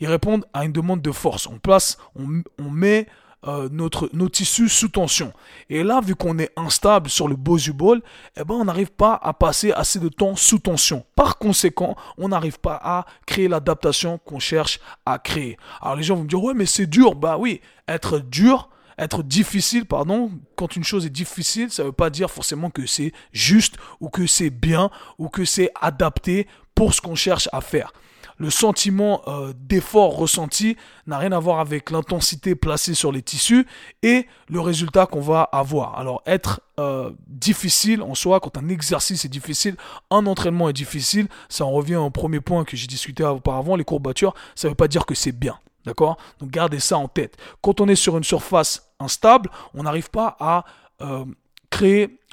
ils 0.00 0.08
répondent 0.08 0.44
à 0.52 0.64
une 0.64 0.72
demande 0.72 1.00
de 1.00 1.12
force. 1.12 1.46
On 1.46 1.60
place, 1.60 1.98
on 2.16 2.70
met 2.70 3.06
euh, 3.46 3.68
notre, 3.72 4.08
nos 4.12 4.28
tissus 4.28 4.68
sous 4.68 4.88
tension. 4.88 5.32
Et 5.68 5.82
là, 5.82 6.00
vu 6.00 6.14
qu'on 6.14 6.38
est 6.38 6.52
instable 6.56 7.10
sur 7.10 7.26
le 7.26 7.34
Bosu 7.34 7.72
Ball, 7.72 8.00
eh 8.36 8.44
ben, 8.44 8.54
on 8.54 8.64
n'arrive 8.64 8.92
pas 8.92 9.18
à 9.20 9.32
passer 9.32 9.72
assez 9.72 9.98
de 9.98 10.08
temps 10.08 10.36
sous 10.36 10.58
tension. 10.58 11.04
Par 11.16 11.38
conséquent, 11.38 11.96
on 12.18 12.28
n'arrive 12.28 12.60
pas 12.60 12.80
à 12.82 13.04
créer 13.26 13.48
l'adaptation 13.48 14.18
qu'on 14.18 14.38
cherche 14.38 14.78
à 15.06 15.18
créer. 15.18 15.56
Alors 15.80 15.96
les 15.96 16.02
gens 16.02 16.16
vont 16.16 16.22
me 16.22 16.28
dire, 16.28 16.42
ouais, 16.42 16.54
mais 16.54 16.66
c'est 16.66 16.86
dur. 16.86 17.16
Bah 17.16 17.36
oui, 17.38 17.60
être 17.88 18.20
dur, 18.20 18.68
être 18.96 19.22
difficile, 19.22 19.86
pardon, 19.86 20.30
quand 20.54 20.76
une 20.76 20.84
chose 20.84 21.06
est 21.06 21.10
difficile, 21.10 21.70
ça 21.70 21.82
ne 21.82 21.88
veut 21.88 21.92
pas 21.92 22.10
dire 22.10 22.30
forcément 22.30 22.70
que 22.70 22.86
c'est 22.86 23.12
juste 23.32 23.76
ou 24.00 24.08
que 24.08 24.26
c'est 24.26 24.50
bien 24.50 24.90
ou 25.18 25.28
que 25.28 25.44
c'est 25.44 25.70
adapté 25.80 26.46
pour 26.74 26.94
ce 26.94 27.00
qu'on 27.00 27.16
cherche 27.16 27.48
à 27.52 27.60
faire 27.60 27.92
le 28.42 28.50
sentiment 28.50 29.22
euh, 29.28 29.52
d'effort 29.56 30.16
ressenti 30.16 30.76
n'a 31.06 31.16
rien 31.16 31.30
à 31.30 31.38
voir 31.38 31.60
avec 31.60 31.92
l'intensité 31.92 32.56
placée 32.56 32.94
sur 32.94 33.12
les 33.12 33.22
tissus 33.22 33.68
et 34.02 34.26
le 34.48 34.60
résultat 34.60 35.06
qu'on 35.06 35.20
va 35.20 35.42
avoir. 35.42 35.96
Alors 35.96 36.22
être 36.26 36.60
euh, 36.80 37.12
difficile 37.28 38.02
en 38.02 38.16
soi, 38.16 38.40
quand 38.40 38.58
un 38.58 38.68
exercice 38.68 39.24
est 39.24 39.28
difficile, 39.28 39.76
un 40.10 40.26
entraînement 40.26 40.68
est 40.68 40.72
difficile, 40.72 41.28
ça 41.48 41.64
en 41.64 41.70
revient 41.70 41.94
au 41.94 42.10
premier 42.10 42.40
point 42.40 42.64
que 42.64 42.76
j'ai 42.76 42.88
discuté 42.88 43.22
auparavant, 43.22 43.76
les 43.76 43.84
courbatures, 43.84 44.34
ça 44.56 44.66
ne 44.66 44.72
veut 44.72 44.76
pas 44.76 44.88
dire 44.88 45.06
que 45.06 45.14
c'est 45.14 45.30
bien. 45.30 45.56
D'accord? 45.86 46.16
Donc 46.40 46.50
gardez 46.50 46.80
ça 46.80 46.98
en 46.98 47.06
tête. 47.06 47.36
Quand 47.60 47.80
on 47.80 47.86
est 47.86 47.94
sur 47.94 48.16
une 48.18 48.24
surface 48.24 48.92
instable, 48.98 49.50
on 49.72 49.84
n'arrive 49.84 50.10
pas 50.10 50.36
à 50.40 50.64
euh, 51.00 51.24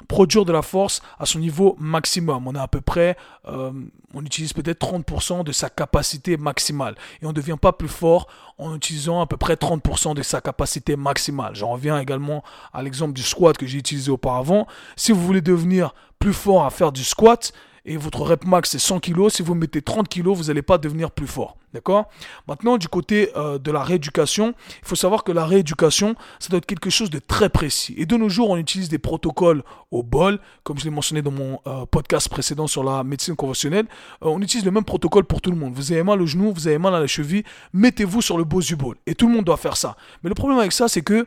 produire 0.08 0.44
de 0.44 0.52
la 0.52 0.62
force 0.62 1.02
à 1.18 1.26
son 1.26 1.38
niveau 1.38 1.76
maximum. 1.78 2.48
On 2.48 2.54
a 2.54 2.62
à 2.62 2.68
peu 2.68 2.80
près, 2.80 3.16
euh, 3.46 3.70
on 4.14 4.24
utilise 4.24 4.52
peut-être 4.52 4.84
30% 4.84 5.44
de 5.44 5.52
sa 5.52 5.70
capacité 5.70 6.36
maximale. 6.36 6.96
Et 7.22 7.26
on 7.26 7.28
ne 7.28 7.34
devient 7.34 7.56
pas 7.60 7.72
plus 7.72 7.88
fort 7.88 8.26
en 8.58 8.74
utilisant 8.74 9.20
à 9.20 9.26
peu 9.26 9.36
près 9.36 9.54
30% 9.54 10.14
de 10.14 10.22
sa 10.22 10.40
capacité 10.40 10.96
maximale. 10.96 11.54
J'en 11.54 11.70
reviens 11.70 11.98
également 11.98 12.42
à 12.72 12.82
l'exemple 12.82 13.12
du 13.12 13.22
squat 13.22 13.56
que 13.56 13.66
j'ai 13.66 13.78
utilisé 13.78 14.10
auparavant. 14.10 14.66
Si 14.96 15.12
vous 15.12 15.20
voulez 15.24 15.42
devenir 15.42 15.94
plus 16.18 16.34
fort 16.34 16.64
à 16.64 16.70
faire 16.70 16.92
du 16.92 17.04
squat, 17.04 17.52
et 17.84 17.96
votre 17.96 18.22
rep 18.22 18.44
max 18.44 18.70
c'est 18.70 18.78
100 18.78 19.00
kg, 19.00 19.28
si 19.28 19.42
vous 19.42 19.54
mettez 19.54 19.82
30 19.82 20.08
kg, 20.08 20.28
vous 20.28 20.44
n'allez 20.44 20.62
pas 20.62 20.78
devenir 20.78 21.10
plus 21.10 21.26
fort. 21.26 21.56
D'accord? 21.72 22.08
Maintenant, 22.48 22.78
du 22.78 22.88
côté 22.88 23.30
euh, 23.36 23.58
de 23.58 23.70
la 23.70 23.84
rééducation, 23.84 24.54
il 24.82 24.88
faut 24.88 24.96
savoir 24.96 25.22
que 25.22 25.30
la 25.30 25.46
rééducation, 25.46 26.16
ça 26.40 26.48
doit 26.48 26.58
être 26.58 26.66
quelque 26.66 26.90
chose 26.90 27.10
de 27.10 27.20
très 27.20 27.48
précis. 27.48 27.94
Et 27.96 28.06
de 28.06 28.16
nos 28.16 28.28
jours, 28.28 28.50
on 28.50 28.56
utilise 28.56 28.88
des 28.88 28.98
protocoles 28.98 29.62
au 29.92 30.02
bol, 30.02 30.40
comme 30.64 30.78
je 30.78 30.84
l'ai 30.84 30.90
mentionné 30.90 31.22
dans 31.22 31.30
mon 31.30 31.60
euh, 31.68 31.86
podcast 31.86 32.28
précédent 32.28 32.66
sur 32.66 32.82
la 32.82 33.04
médecine 33.04 33.36
conventionnelle. 33.36 33.86
Euh, 34.24 34.28
on 34.28 34.40
utilise 34.42 34.64
le 34.64 34.72
même 34.72 34.84
protocole 34.84 35.24
pour 35.24 35.40
tout 35.40 35.52
le 35.52 35.56
monde. 35.56 35.72
Vous 35.74 35.92
avez 35.92 36.02
mal 36.02 36.20
au 36.20 36.26
genou, 36.26 36.52
vous 36.52 36.66
avez 36.66 36.78
mal 36.78 36.92
à 36.92 36.98
la 36.98 37.06
cheville, 37.06 37.44
mettez-vous 37.72 38.20
sur 38.20 38.36
le 38.36 38.42
beau 38.42 38.60
du 38.60 38.74
bol. 38.74 38.96
Et 39.06 39.14
tout 39.14 39.28
le 39.28 39.34
monde 39.34 39.44
doit 39.44 39.56
faire 39.56 39.76
ça. 39.76 39.96
Mais 40.24 40.28
le 40.28 40.34
problème 40.34 40.58
avec 40.58 40.72
ça, 40.72 40.88
c'est 40.88 41.02
que 41.02 41.26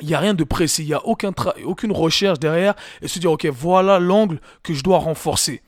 il 0.00 0.08
n'y 0.08 0.14
a 0.14 0.18
rien 0.18 0.34
de 0.34 0.44
précis, 0.44 0.82
il 0.82 0.86
n'y 0.86 0.94
a 0.94 1.04
aucun 1.06 1.32
aucune 1.64 1.92
recherche 1.92 2.38
derrière 2.38 2.74
et 3.02 3.08
se 3.08 3.18
dire, 3.18 3.30
ok, 3.30 3.46
voilà 3.46 3.98
l'angle 3.98 4.40
que 4.62 4.74
je 4.74 4.82
dois 4.82 4.98
renforcer. 4.98 5.62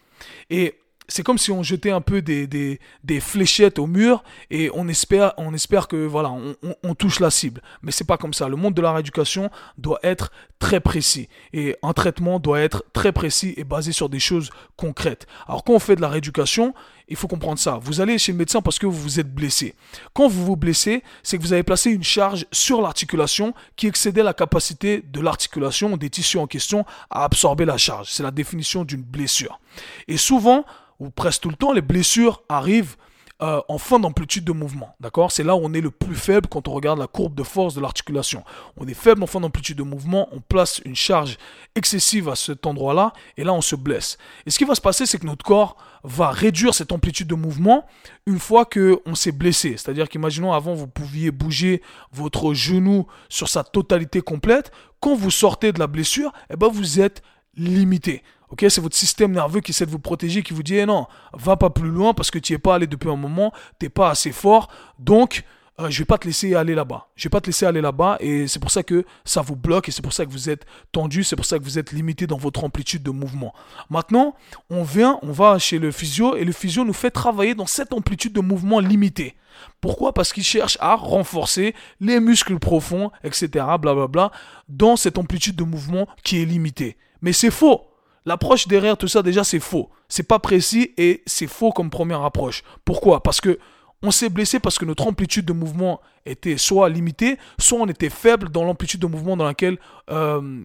Et 0.51 0.79
c'est 1.09 1.23
comme 1.23 1.39
si 1.39 1.51
on 1.51 1.63
jetait 1.63 1.91
un 1.91 2.01
peu 2.01 2.23
des, 2.23 2.79
fléchettes 3.21 3.79
au 3.79 3.87
mur 3.87 4.25
et 4.51 4.71
on 4.75 4.89
espère, 4.89 5.35
on 5.37 5.53
que 5.53 6.07
voilà, 6.07 6.31
on, 6.31 6.57
on, 6.83 6.95
touche 6.95 7.21
la 7.21 7.31
cible. 7.31 7.61
Mais 7.83 7.93
c'est 7.93 8.07
pas 8.07 8.17
comme 8.17 8.33
ça. 8.33 8.49
Le 8.49 8.57
monde 8.57 8.75
de 8.75 8.83
la 8.83 8.93
rééducation 8.93 9.51
doit 9.79 9.99
être 10.03 10.33
très 10.59 10.81
précis 10.81 11.29
et 11.53 11.77
un 11.83 11.93
traitement 11.93 12.39
doit 12.39 12.61
être 12.61 12.85
très 12.93 13.13
précis 13.13 13.55
et 13.57 13.65
basé 13.65 13.93
sur 13.93 14.09
des 14.09 14.21
choses 14.21 14.51
concrètes. 14.77 15.27
Alors 15.47 15.65
quand 15.65 15.75
on 15.75 15.79
fait 15.79 15.97
de 15.97 16.01
la 16.01 16.09
rééducation, 16.09 16.75
il 17.13 17.17
faut 17.17 17.29
comprendre 17.29 17.59
ça. 17.59 17.79
Vous 17.83 18.01
allez 18.01 18.17
chez 18.17 18.33
le 18.33 18.39
médecin 18.39 18.63
parce 18.63 18.79
que 18.79 18.87
vous 18.87 18.99
vous 18.99 19.21
êtes 19.21 19.31
blessé. 19.33 19.75
Quand 20.15 20.29
vous 20.29 20.47
vous 20.47 20.57
blessez, 20.57 21.03
c'est 21.23 21.37
que 21.37 21.43
vous 21.43 21.53
avez 21.53 21.63
placé 21.63 21.91
une 21.91 22.03
charge 22.03 22.47
sur 22.53 22.81
l'articulation 22.81 23.53
qui 23.77 23.87
excédait 23.87 24.23
la 24.23 24.33
capacité 24.33 25.05
de 25.07 25.21
l'articulation, 25.21 25.99
des 25.99 26.09
tissus 26.09 26.39
en 26.39 26.47
question, 26.47 26.87
à 27.11 27.25
absorber 27.25 27.67
la 27.67 27.77
charge. 27.77 28.09
C'est 28.11 28.23
la 28.23 28.31
définition 28.31 28.85
d'une 28.85 29.03
blessure. 29.03 29.61
Et 30.09 30.17
souvent, 30.17 30.65
ou 31.01 31.11
presque 31.11 31.43
tout 31.43 31.51
le 31.51 31.57
temps, 31.57 31.75
les 31.75 31.83
blessures 31.83 32.45
arrivent 32.49 32.97
euh, 33.41 33.61
en 33.69 33.79
fin 33.79 33.99
d'amplitude 33.99 34.45
de 34.45 34.53
mouvement. 34.53 34.95
D'accord? 35.01 35.33
C'est 35.33 35.43
là 35.43 35.57
où 35.57 35.61
on 35.63 35.73
est 35.73 35.81
le 35.81 35.91
plus 35.91 36.15
faible 36.15 36.49
quand 36.49 36.69
on 36.69 36.73
regarde 36.73 36.99
la 36.99 37.07
courbe 37.07 37.35
de 37.35 37.43
force 37.43 37.75
de 37.75 37.81
l'articulation. 37.81 38.45
On 38.77 38.87
est 38.87 38.95
faible 38.95 39.23
en 39.23 39.27
fin 39.27 39.41
d'amplitude 39.41 39.79
de 39.79 39.83
mouvement, 39.83 40.29
on 40.33 40.41
place 40.41 40.81
une 40.85 40.95
charge 40.95 41.39
excessive 41.75 42.29
à 42.29 42.37
cet 42.37 42.67
endroit-là, 42.67 43.13
et 43.37 43.45
là 43.45 43.53
on 43.53 43.61
se 43.61 43.75
blesse. 43.75 44.19
Et 44.47 44.51
ce 44.51 44.59
qui 44.59 44.65
va 44.65 44.75
se 44.75 44.81
passer, 44.81 45.07
c'est 45.07 45.19
que 45.19 45.27
notre 45.27 45.45
corps 45.45 45.77
va 46.05 46.31
réduire 46.31 46.75
cette 46.75 46.93
amplitude 46.93 47.29
de 47.29 47.35
mouvement 47.35 47.87
une 48.27 48.39
fois 48.39 48.65
qu'on 48.65 49.15
s'est 49.15 49.33
blessé. 49.33 49.77
C'est-à-dire 49.77 50.09
qu'imaginons 50.09 50.53
avant 50.53 50.75
vous 50.75 50.89
pouviez 50.89 51.31
bouger 51.31 51.83
votre 52.13 52.55
genou 52.55 53.07
sur 53.29 53.49
sa 53.49 53.65
totalité 53.65 54.21
complète. 54.21 54.73
Quand 55.01 55.15
vous 55.15 55.31
sortez 55.31 55.73
de 55.73 55.79
la 55.79 55.87
blessure, 55.87 56.33
eh 56.51 56.57
ben 56.57 56.69
vous 56.69 57.01
êtes 57.01 57.23
limité. 57.57 58.23
Ok, 58.53 58.67
c'est 58.69 58.83
votre 58.83 58.97
système 58.97 59.33
nerveux 59.33 59.61
qui 59.61 59.71
essaie 59.71 59.87
de 59.87 59.91
vous 59.91 59.99
protéger, 59.99 60.43
qui 60.43 60.53
vous 60.53 60.63
dit 60.63 60.77
eh 60.77 60.85
non, 60.85 61.07
va 61.33 61.57
pas 61.57 61.71
plus 61.71 61.89
loin 61.89 62.13
parce 62.13 62.31
que 62.31 62.39
tu 62.39 62.53
n'y 62.53 62.57
es 62.57 62.59
pas 62.59 62.75
allé 62.75 62.87
depuis 62.87 63.09
un 63.09 63.17
moment, 63.17 63.51
tu 63.81 63.87
n'es 63.87 63.89
pas 63.89 64.11
assez 64.11 64.31
fort, 64.31 64.69
donc 64.99 65.43
euh, 65.81 65.89
je 65.89 66.01
vais 66.01 66.05
pas 66.05 66.19
te 66.19 66.27
laisser 66.27 66.55
aller 66.55 66.75
là-bas. 66.75 67.09
Je 67.17 67.25
vais 67.25 67.31
pas 67.31 67.41
te 67.41 67.47
laisser 67.47 67.65
aller 67.65 67.81
là-bas 67.81 68.19
et 68.21 68.47
c'est 68.47 68.61
pour 68.61 68.71
ça 68.71 68.83
que 68.83 69.07
ça 69.25 69.41
vous 69.41 69.57
bloque 69.57 69.89
et 69.89 69.91
c'est 69.91 70.03
pour 70.03 70.13
ça 70.13 70.27
que 70.27 70.31
vous 70.31 70.51
êtes 70.51 70.67
tendu, 70.93 71.25
c'est 71.25 71.35
pour 71.35 71.47
ça 71.47 71.59
que 71.59 71.65
vous 71.65 71.79
êtes 71.79 71.93
limité 71.93 72.27
dans 72.27 72.37
votre 72.37 72.63
amplitude 72.63 73.03
de 73.03 73.11
mouvement. 73.11 73.55
Maintenant, 73.89 74.35
on 74.69 74.83
vient, 74.83 75.19
on 75.23 75.33
va 75.33 75.59
chez 75.59 75.79
le 75.79 75.91
physio 75.91 76.37
et 76.37 76.45
le 76.45 76.53
physio 76.53 76.85
nous 76.85 76.93
fait 76.93 77.11
travailler 77.11 77.55
dans 77.55 77.65
cette 77.65 77.95
amplitude 77.95 78.35
de 78.35 78.43
mouvement 78.43 78.81
limitée. 78.81 79.35
Pourquoi? 79.81 80.13
Parce 80.13 80.35
qu'il 80.35 80.45
cherche 80.45 80.77
à 80.81 80.95
renforcer 80.95 81.75
les 82.01 82.21
muscles 82.21 82.59
profonds, 82.59 83.11
etc., 83.25 83.65
blablabla, 83.81 84.31
dans 84.69 84.97
cette 84.97 85.17
amplitude 85.17 85.57
de 85.57 85.65
mouvement 85.65 86.07
qui 86.23 86.43
est 86.43 86.45
limitée. 86.45 86.99
Mais 87.23 87.33
c'est 87.33 87.51
faux. 87.51 87.92
L'approche 88.25 88.69
derrière 88.69 88.97
tout 88.97 89.09
ça, 89.09 89.23
déjà, 89.23 89.45
c'est 89.45 89.61
faux. 89.61 89.91
C'est 90.09 90.23
pas 90.23 90.39
précis 90.39 90.93
et 90.97 91.23
c'est 91.27 91.47
faux 91.47 91.73
comme 91.73 91.91
première 91.91 92.23
approche. 92.23 92.63
Pourquoi? 92.85 93.23
Parce 93.23 93.41
que 93.41 93.59
on 94.03 94.11
s'est 94.11 94.29
blessé 94.29 94.59
parce 94.59 94.79
que 94.79 94.85
notre 94.85 95.07
amplitude 95.07 95.45
de 95.45 95.53
mouvement 95.53 96.01
était 96.27 96.57
soit 96.57 96.89
limitée, 96.89 97.39
soit 97.59 97.79
on 97.79 97.87
était 97.87 98.11
faible 98.11 98.49
dans 98.49 98.65
l'amplitude 98.65 99.01
de 99.01 99.07
mouvement 99.07 99.37
dans 99.37 99.45
laquelle, 99.45 99.79
euh, 100.11 100.61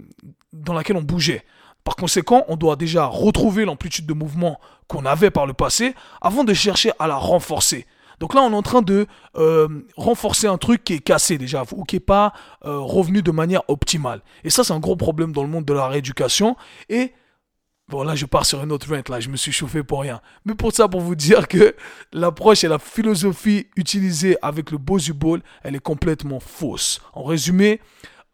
dans 0.53 0.73
laquelle 0.73 0.97
on 0.97 1.03
bougeait. 1.03 1.43
Par 1.83 1.95
conséquent, 1.95 2.43
on 2.47 2.57
doit 2.57 2.75
déjà 2.75 3.05
retrouver 3.05 3.63
l'amplitude 3.63 4.07
de 4.07 4.13
mouvement 4.13 4.59
qu'on 4.87 5.05
avait 5.05 5.29
par 5.29 5.45
le 5.45 5.53
passé 5.53 5.93
avant 6.19 6.43
de 6.43 6.53
chercher 6.53 6.91
à 6.99 7.07
la 7.07 7.15
renforcer. 7.15 7.85
Donc 8.19 8.33
là, 8.33 8.41
on 8.41 8.51
est 8.51 8.55
en 8.55 8.63
train 8.63 8.81
de 8.81 9.05
euh, 9.37 9.67
renforcer 9.95 10.47
un 10.47 10.57
truc 10.57 10.83
qui 10.83 10.93
est 10.93 10.99
cassé 10.99 11.37
déjà, 11.37 11.63
ou 11.71 11.83
qui 11.83 11.97
n'est 11.97 12.01
pas 12.01 12.33
euh, 12.65 12.79
revenu 12.79 13.21
de 13.21 13.31
manière 13.31 13.61
optimale. 13.67 14.21
Et 14.43 14.49
ça, 14.49 14.63
c'est 14.63 14.73
un 14.73 14.79
gros 14.79 14.95
problème 14.95 15.31
dans 15.31 15.43
le 15.43 15.49
monde 15.49 15.65
de 15.65 15.73
la 15.73 15.87
rééducation. 15.87 16.57
Et 16.89 17.13
Bon, 17.89 18.03
là, 18.03 18.15
je 18.15 18.25
pars 18.25 18.45
sur 18.45 18.61
une 18.61 18.73
autre 18.73 18.93
rente, 18.93 19.07
là, 19.07 19.21
je 19.21 19.29
me 19.29 19.37
suis 19.37 19.53
chauffé 19.53 19.81
pour 19.81 20.01
rien. 20.01 20.19
Mais 20.43 20.55
pour 20.55 20.73
ça, 20.73 20.89
pour 20.89 20.99
vous 20.99 21.15
dire 21.15 21.47
que 21.47 21.73
l'approche 22.11 22.65
et 22.65 22.67
la 22.67 22.79
philosophie 22.79 23.67
utilisée 23.77 24.37
avec 24.41 24.71
le 24.71 24.77
Bosu 24.77 25.13
Ball, 25.13 25.41
elle 25.63 25.73
est 25.73 25.79
complètement 25.79 26.41
fausse. 26.41 26.99
En 27.13 27.23
résumé, 27.23 27.79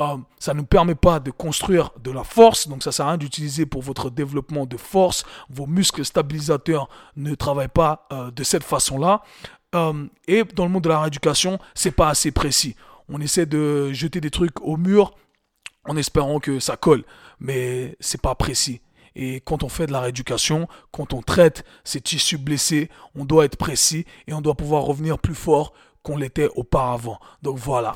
euh, 0.02 0.18
ça 0.40 0.56
ne 0.56 0.60
nous 0.60 0.66
permet 0.66 0.96
pas 0.96 1.20
de 1.20 1.30
construire 1.30 1.92
de 2.04 2.10
la 2.10 2.24
force, 2.24 2.68
donc 2.68 2.82
ça 2.82 2.92
sert 2.92 3.06
à 3.06 3.10
rien 3.10 3.18
d'utiliser 3.20 3.68
pour 3.68 3.84
votre 3.84 4.10
développement 4.10 4.66
de 4.66 4.76
force. 4.76 5.24
Vos 5.52 5.68
muscles 5.68 6.04
stabilisateurs 6.04 6.90
ne 7.16 7.36
travaillent 7.36 7.68
pas 7.68 8.08
euh, 8.12 8.32
de 8.32 8.44
cette 8.44 8.64
façon-là. 8.64 9.22
Euh, 9.76 10.08
et 10.28 10.44
dans 10.46 10.66
le 10.66 10.72
monde 10.72 10.84
de 10.84 10.90
la 10.90 11.02
rééducation, 11.02 11.60
c'est 11.76 11.92
pas 11.92 12.10
assez 12.10 12.32
précis. 12.32 12.76
On 13.08 13.22
essaie 13.22 13.46
de 13.46 13.94
jeter 13.94 14.20
des 14.20 14.32
trucs 14.32 14.60
au 14.62 14.78
mur 14.78 15.14
en 15.86 15.96
espérant 15.96 16.40
que 16.40 16.60
ça 16.60 16.76
colle, 16.76 17.04
mais 17.40 17.96
c'est 18.00 18.22
pas 18.22 18.34
précis. 18.34 18.82
Et 19.16 19.42
quand 19.42 19.64
on 19.64 19.70
fait 19.70 19.88
de 19.88 19.92
la 19.92 20.02
rééducation, 20.02 20.68
quand 20.92 21.14
on 21.14 21.22
traite 21.22 21.64
ces 21.84 22.02
tissus 22.02 22.38
blessés, 22.38 22.90
on 23.16 23.26
doit 23.26 23.46
être 23.46 23.58
précis 23.58 24.06
et 24.28 24.34
on 24.34 24.42
doit 24.42 24.56
pouvoir 24.56 24.84
revenir 24.84 25.20
plus 25.20 25.36
fort 25.36 25.74
qu'on 26.04 26.18
l'était 26.18 26.50
auparavant. 26.56 27.20
Donc 27.42 27.58
voilà. 27.58 27.94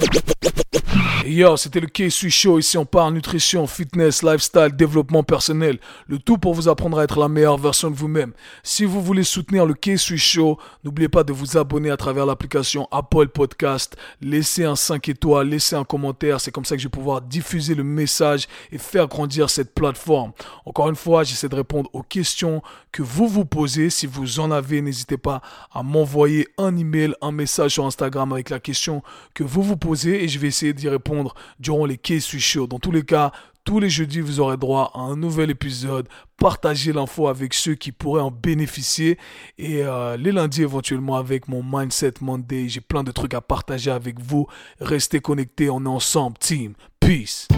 Yo, 1.25 1.57
c'était 1.57 1.81
le 1.81 1.87
K-Sui 1.87 2.31
Show. 2.31 2.57
Ici, 2.57 2.77
on 2.77 2.85
parle 2.85 3.13
nutrition, 3.13 3.67
fitness, 3.67 4.23
lifestyle, 4.23 4.69
développement 4.73 5.23
personnel. 5.23 5.77
Le 6.07 6.19
tout 6.19 6.37
pour 6.37 6.53
vous 6.53 6.69
apprendre 6.69 6.99
à 6.99 7.03
être 7.03 7.19
la 7.19 7.27
meilleure 7.27 7.57
version 7.57 7.91
de 7.91 7.95
vous-même. 7.95 8.31
Si 8.63 8.85
vous 8.85 9.01
voulez 9.01 9.23
soutenir 9.23 9.65
le 9.65 9.73
K-Sui 9.73 10.17
Show, 10.17 10.57
n'oubliez 10.85 11.09
pas 11.09 11.25
de 11.25 11.33
vous 11.33 11.57
abonner 11.57 11.89
à 11.89 11.97
travers 11.97 12.25
l'application 12.25 12.87
Apple 12.91 13.27
Podcast. 13.27 13.97
Laissez 14.21 14.63
un 14.63 14.77
5 14.77 15.09
étoiles, 15.09 15.49
laissez 15.49 15.75
un 15.75 15.83
commentaire. 15.83 16.39
C'est 16.39 16.51
comme 16.51 16.63
ça 16.63 16.75
que 16.75 16.81
je 16.81 16.87
vais 16.87 16.91
pouvoir 16.91 17.21
diffuser 17.21 17.75
le 17.75 17.83
message 17.83 18.47
et 18.71 18.77
faire 18.77 19.07
grandir 19.07 19.49
cette 19.49 19.73
plateforme. 19.73 20.31
Encore 20.65 20.87
une 20.87 20.95
fois, 20.95 21.25
j'essaie 21.25 21.49
de 21.49 21.55
répondre 21.55 21.89
aux 21.91 22.03
questions 22.03 22.61
que 22.93 23.03
vous 23.03 23.27
vous 23.27 23.45
posez. 23.45 23.89
Si 23.89 24.07
vous 24.07 24.39
en 24.39 24.49
avez, 24.49 24.81
n'hésitez 24.81 25.17
pas 25.17 25.41
à 25.73 25.83
m'envoyer 25.83 26.47
un 26.57 26.77
email, 26.77 27.13
un 27.21 27.33
message 27.33 27.71
sur 27.71 27.85
Instagram 27.85 28.31
avec 28.31 28.49
la 28.49 28.61
question 28.61 29.03
que 29.33 29.43
vous 29.43 29.61
vous 29.61 29.77
posez 29.77 30.23
et 30.23 30.29
je 30.29 30.39
vais 30.39 30.47
essayer 30.47 30.73
d'y 30.73 30.86
répondre 30.89 31.35
durant 31.59 31.85
les 31.85 31.97
K 31.97 32.19
Suis 32.19 32.39
Show. 32.39 32.67
Dans 32.67 32.79
tous 32.79 32.91
les 32.91 33.03
cas, 33.03 33.31
tous 33.67 33.81
les 33.81 33.89
jeudis, 33.89 34.21
vous 34.21 34.39
aurez 34.39 34.55
droit 34.55 34.91
à 34.93 34.99
un 34.99 35.17
nouvel 35.17 35.49
épisode. 35.49 36.07
Partagez 36.37 36.93
l'info 36.93 37.27
avec 37.27 37.53
ceux 37.53 37.75
qui 37.75 37.91
pourraient 37.91 38.21
en 38.21 38.31
bénéficier. 38.31 39.17
Et 39.57 39.83
euh, 39.83 40.15
les 40.15 40.31
lundis, 40.31 40.61
éventuellement, 40.61 41.17
avec 41.17 41.49
mon 41.49 41.61
Mindset 41.61 42.13
Monday. 42.21 42.69
J'ai 42.69 42.79
plein 42.79 43.03
de 43.03 43.11
trucs 43.11 43.33
à 43.33 43.41
partager 43.41 43.91
avec 43.91 44.21
vous. 44.21 44.47
Restez 44.79 45.19
connectés, 45.19 45.69
on 45.69 45.83
est 45.83 45.89
ensemble. 45.89 46.37
Team, 46.37 46.75
peace. 47.01 47.49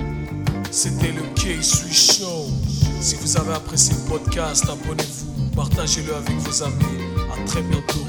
C'était 0.72 1.12
le 1.12 1.22
K-Sui 1.36 1.94
Show. 1.94 2.48
Si 3.00 3.16
vous 3.16 3.38
avez 3.38 3.54
apprécié 3.54 3.96
le 3.96 4.10
podcast, 4.10 4.66
abonnez-vous. 4.68 5.56
Partagez-le 5.56 6.16
avec 6.16 6.36
vos 6.38 6.64
amis. 6.64 7.04
À 7.32 7.46
très 7.46 7.62
bientôt. 7.62 8.08